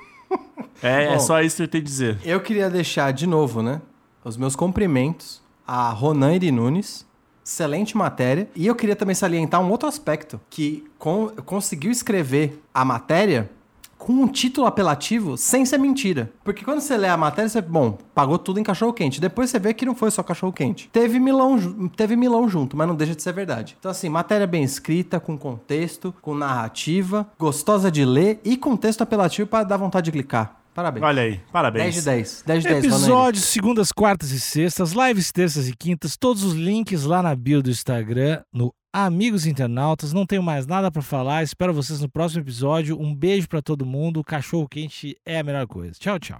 É, 0.82 1.06
é 1.06 1.14
Bom. 1.14 1.20
só 1.20 1.42
isso 1.42 1.56
que 1.56 1.64
eu 1.64 1.68
tenho 1.68 1.84
a 1.84 1.88
dizer. 1.88 2.20
Eu 2.24 2.40
queria 2.40 2.70
deixar 2.70 3.12
de 3.12 3.26
novo, 3.26 3.64
né? 3.64 3.82
Os 4.28 4.36
meus 4.36 4.58
cumprimentos 4.58 5.42
a 5.66 5.90
Ronan 5.90 6.34
Iri 6.36 6.52
Nunes. 6.52 7.06
Excelente 7.46 7.96
matéria. 7.96 8.50
E 8.54 8.68
eu 8.68 8.76
queria 8.76 8.94
também 8.94 9.16
salientar 9.16 9.62
um 9.62 9.72
outro 9.72 9.88
aspecto: 9.88 10.38
que 10.50 10.84
con- 11.00 11.30
conseguiu 11.46 11.90
escrever 11.90 12.62
a 12.74 12.84
matéria 12.84 13.50
com 13.98 14.12
um 14.12 14.28
título 14.28 14.68
apelativo 14.68 15.38
sem 15.38 15.66
ser 15.66 15.78
mentira. 15.78 16.30
Porque 16.44 16.66
quando 16.66 16.82
você 16.82 16.98
lê 16.98 17.08
a 17.08 17.16
matéria, 17.16 17.48
você, 17.48 17.62
bom, 17.62 17.98
pagou 18.13 18.38
tudo 18.38 18.60
em 18.60 18.63
cachorro 18.63 18.92
quente. 18.92 19.22
Depois 19.22 19.50
você 19.50 19.60
vê 19.60 19.74
que 19.74 19.86
não 19.86 19.96
foi 19.96 20.12
só 20.12 20.22
cachorro 20.22 20.52
quente. 20.52 20.90
Teve 20.92 21.20
milão, 21.22 21.88
teve 21.96 22.18
milão 22.18 22.50
junto, 22.50 22.76
mas 22.76 22.86
não 22.86 22.96
deixa 22.96 23.16
de 23.16 23.24
ser 23.24 23.32
verdade. 23.32 23.78
Então, 23.80 23.90
assim, 23.90 24.10
matéria 24.10 24.46
bem 24.46 24.62
escrita, 24.62 25.20
com 25.22 25.38
contexto, 25.38 26.13
com 26.22 26.36
narrativa, 26.36 27.26
gostosa 27.40 27.90
de 27.90 28.04
ler 28.04 28.42
e 28.44 28.58
com 28.58 28.76
texto 28.76 29.02
apelativo 29.04 29.48
para 29.48 29.63
dar 29.63 29.78
vontade 29.78 30.06
de 30.06 30.12
clicar. 30.12 30.58
Parabéns. 30.78 31.04
Olha 31.04 31.24
aí, 31.24 31.42
parabéns. 31.52 31.84
10 31.86 31.96
de 31.96 32.02
10. 32.04 32.44
10 32.46 32.63
de 32.63 32.70
10, 32.70 32.84
Ronan 32.84 32.88
Iri. 32.88 32.96
Episódios 32.96 33.46
segundas, 33.46 33.92
quartas 33.92 34.30
e 34.30 34.40
sextas, 34.40 34.92
lives 34.92 35.32
terças 35.32 35.68
e 35.68 35.76
quintas, 35.76 36.16
todos 36.16 36.44
os 36.44 36.54
links 36.54 37.04
lá 37.04 37.24
na 37.24 37.36
bio 37.36 37.63
do 37.63 37.72
Instagram, 37.72 38.44
no 38.54 38.72
Amigos 38.94 39.48
Internautas. 39.48 40.13
Não 40.13 40.24
tenho 40.24 40.44
mais 40.44 40.68
nada 40.68 40.92
pra 40.92 41.02
falar. 41.02 41.42
Espero 41.42 41.74
vocês 41.74 42.00
no 42.00 42.08
próximo 42.08 42.44
episódio. 42.44 42.96
Um 43.02 43.16
beijo 43.16 43.50
pra 43.50 43.60
todo 43.60 43.88
mundo. 43.88 44.24
Cachorro 44.24 44.68
quente 44.70 45.18
é 45.26 45.40
a 45.40 45.44
melhor 45.44 45.66
coisa. 45.66 45.94
Tchau, 46.00 46.20
tchau. 46.20 46.40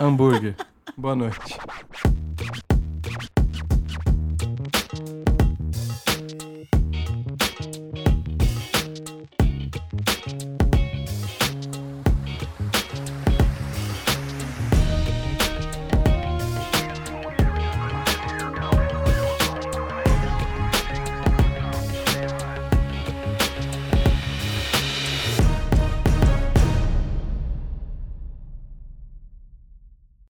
Hambúrguer. 0.00 0.56
Boa 0.96 1.14
noite. 1.14 1.38